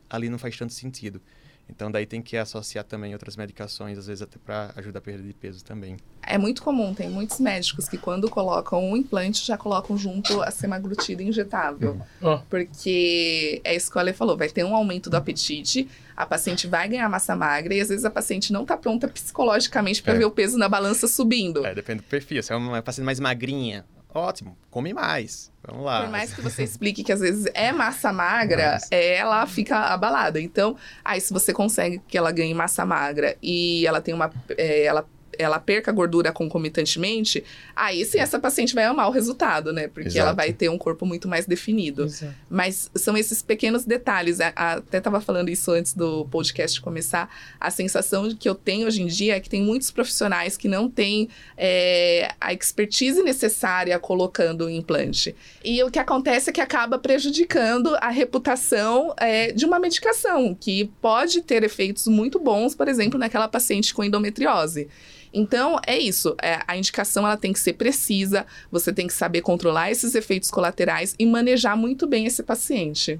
ali 0.09 0.27
não 0.27 0.37
faz 0.37 0.57
tanto 0.57 0.73
sentido. 0.73 1.21
Então 1.69 1.91
daí 1.91 2.05
tem 2.05 2.21
que 2.21 2.35
associar 2.35 2.83
também 2.83 3.13
outras 3.13 3.35
medicações, 3.35 3.97
às 3.97 4.07
vezes 4.07 4.21
até 4.21 4.37
para 4.43 4.71
ajudar 4.75 4.99
a 4.99 5.01
perda 5.01 5.23
de 5.23 5.33
peso 5.33 5.63
também. 5.63 5.97
É 6.21 6.37
muito 6.37 6.61
comum, 6.63 6.93
tem 6.93 7.09
muitos 7.09 7.39
médicos 7.39 7.87
que 7.87 7.97
quando 7.97 8.29
colocam 8.29 8.83
um 8.91 8.97
implante 8.97 9.45
já 9.45 9.57
colocam 9.57 9.97
junto 9.97 10.41
a 10.41 10.51
semaglutida 10.51 11.21
injetável. 11.23 12.01
Ó. 12.21 12.39
Porque 12.49 13.61
é 13.63 13.75
isso 13.75 13.89
que 13.91 13.97
o 13.97 13.99
Ale 13.99 14.13
falou, 14.13 14.35
vai 14.37 14.49
ter 14.49 14.63
um 14.63 14.75
aumento 14.75 15.09
do 15.09 15.15
apetite, 15.17 15.87
a 16.15 16.25
paciente 16.25 16.67
vai 16.67 16.87
ganhar 16.89 17.07
massa 17.07 17.35
magra 17.35 17.73
e 17.73 17.79
às 17.81 17.89
vezes 17.89 18.03
a 18.03 18.09
paciente 18.09 18.51
não 18.51 18.65
tá 18.65 18.75
pronta 18.75 19.07
psicologicamente 19.07 20.01
para 20.03 20.13
É. 20.13 20.17
ver 20.17 20.25
o 20.25 20.31
peso 20.31 20.57
na 20.57 20.67
balança 20.67 21.07
subindo. 21.07 21.65
É, 21.65 21.73
depende 21.73 22.01
do 22.01 22.07
perfil. 22.07 22.41
Se 22.43 22.51
é 22.51 22.55
uma 22.55 22.81
paciente 22.81 23.05
mais 23.05 23.19
magrinha, 23.19 23.85
ótimo, 24.13 24.57
come 24.69 24.93
mais. 24.93 25.51
Vamos 25.65 25.85
lá. 25.85 26.01
Por 26.01 26.09
mais 26.09 26.33
que 26.33 26.41
você 26.41 26.63
explique 26.63 27.03
que 27.03 27.11
às 27.11 27.19
vezes 27.19 27.45
é 27.53 27.71
massa 27.71 28.11
magra, 28.13 28.71
Mas- 28.73 28.87
é, 28.91 29.15
ela 29.15 29.45
fica 29.45 29.77
abalada. 29.77 30.39
Então, 30.39 30.75
aí 31.03 31.19
se 31.21 31.31
você 31.33 31.53
consegue 31.53 32.01
que 32.07 32.17
ela 32.17 32.31
ganhe 32.31 32.53
massa 32.53 32.85
magra 32.85 33.35
e 33.41 33.85
ela 33.85 34.01
tem 34.01 34.13
uma. 34.13 34.31
é, 34.57 34.83
ela, 34.85 35.05
ela 35.39 35.59
perca 35.59 35.91
gordura 35.91 36.31
concomitantemente, 36.31 37.43
aí 37.75 38.03
sim 38.05 38.19
essa 38.19 38.37
paciente 38.39 38.75
vai 38.75 38.83
amar 38.83 39.07
o 39.07 39.11
resultado, 39.11 39.71
né? 39.73 39.87
Porque 39.87 40.09
ela 40.19 40.27
Exato. 40.31 40.35
vai 40.35 40.53
ter 40.53 40.69
um 40.69 40.77
corpo 40.77 41.05
muito 41.05 41.27
mais 41.27 41.45
definido. 41.45 42.03
Exato. 42.03 42.33
Mas 42.49 42.91
são 42.93 43.17
esses 43.17 43.41
pequenos 43.41 43.85
detalhes. 43.85 44.39
A- 44.41 44.53
a- 44.55 44.73
Até 44.73 44.97
estava 44.97 45.21
falando 45.21 45.49
isso 45.49 45.71
antes 45.71 45.93
do 45.93 46.25
podcast 46.25 46.79
começar. 46.81 47.29
A 47.59 47.71
sensação 47.71 48.29
que 48.35 48.47
eu 48.49 48.53
tenho 48.55 48.85
hoje 48.87 49.01
em 49.01 49.07
dia 49.07 49.35
é 49.35 49.39
que 49.39 49.49
tem 49.49 49.61
muitos 49.61 49.89
profissionais 49.91 50.57
que 50.57 50.67
não 50.67 50.89
têm 50.89 51.29
é, 51.57 52.33
a 52.39 52.53
expertise 52.53 53.21
necessária 53.23 53.97
colocando 53.99 54.65
o 54.65 54.69
implante. 54.69 55.35
E 55.63 55.81
o 55.83 55.89
que 55.91 55.99
acontece 55.99 56.49
é 56.49 56.53
que 56.53 56.61
acaba 56.61 56.97
prejudicando 56.99 57.95
a 58.01 58.09
reputação 58.09 59.13
é, 59.17 59.51
de 59.51 59.65
uma 59.65 59.79
medicação, 59.79 60.55
que 60.59 60.85
pode 61.01 61.41
ter 61.41 61.63
efeitos 61.63 62.07
muito 62.07 62.39
bons, 62.39 62.75
por 62.75 62.87
exemplo, 62.87 63.19
naquela 63.19 63.47
paciente 63.47 63.93
com 63.93 64.03
endometriose. 64.03 64.87
Então, 65.33 65.79
é 65.85 65.97
isso. 65.97 66.35
É, 66.41 66.59
a 66.67 66.75
indicação 66.75 67.25
ela 67.25 67.37
tem 67.37 67.53
que 67.53 67.59
ser 67.59 67.73
precisa, 67.73 68.45
você 68.71 68.91
tem 68.91 69.07
que 69.07 69.13
saber 69.13 69.41
controlar 69.41 69.91
esses 69.91 70.15
efeitos 70.15 70.49
colaterais 70.49 71.15
e 71.19 71.25
manejar 71.25 71.77
muito 71.77 72.07
bem 72.07 72.25
esse 72.25 72.41
paciente. 72.41 73.19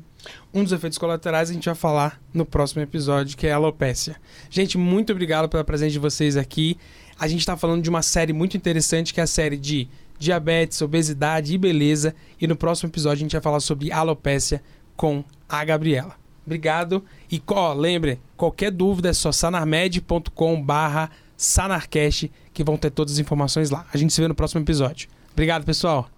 Um 0.53 0.63
dos 0.63 0.73
efeitos 0.73 0.97
colaterais 0.97 1.49
a 1.49 1.53
gente 1.53 1.65
vai 1.65 1.75
falar 1.75 2.19
no 2.33 2.45
próximo 2.45 2.81
episódio, 2.81 3.37
que 3.37 3.47
é 3.47 3.51
a 3.51 3.55
alopécia. 3.55 4.15
Gente, 4.49 4.77
muito 4.77 5.11
obrigado 5.11 5.47
pela 5.47 5.63
presença 5.63 5.91
de 5.91 5.99
vocês 5.99 6.35
aqui. 6.35 6.77
A 7.19 7.27
gente 7.27 7.41
está 7.41 7.55
falando 7.55 7.81
de 7.81 7.89
uma 7.89 8.01
série 8.01 8.33
muito 8.33 8.57
interessante, 8.57 9.13
que 9.13 9.19
é 9.19 9.23
a 9.23 9.27
série 9.27 9.57
de 9.57 9.87
diabetes, 10.17 10.81
obesidade 10.81 11.53
e 11.53 11.57
beleza. 11.57 12.15
E 12.39 12.47
no 12.47 12.55
próximo 12.55 12.89
episódio 12.89 13.17
a 13.17 13.25
gente 13.25 13.33
vai 13.33 13.41
falar 13.41 13.59
sobre 13.59 13.91
alopécia 13.91 14.61
com 14.95 15.23
a 15.47 15.63
Gabriela. 15.63 16.15
Obrigado. 16.45 17.03
E, 17.31 17.41
ó, 17.47 17.73
lembre, 17.73 18.19
qualquer 18.35 18.71
dúvida 18.71 19.09
é 19.09 19.13
só 19.13 19.31
sanarmed.com 19.31 20.61
barra 20.61 21.11
Sanarcast, 21.39 22.29
que 22.53 22.63
vão 22.63 22.75
ter 22.77 22.91
todas 22.91 23.13
as 23.13 23.19
informações 23.19 23.69
lá. 23.69 23.85
A 23.93 23.97
gente 23.97 24.13
se 24.13 24.19
vê 24.19 24.27
no 24.27 24.35
próximo 24.35 24.61
episódio. 24.61 25.09
Obrigado, 25.31 25.63
pessoal. 25.63 26.09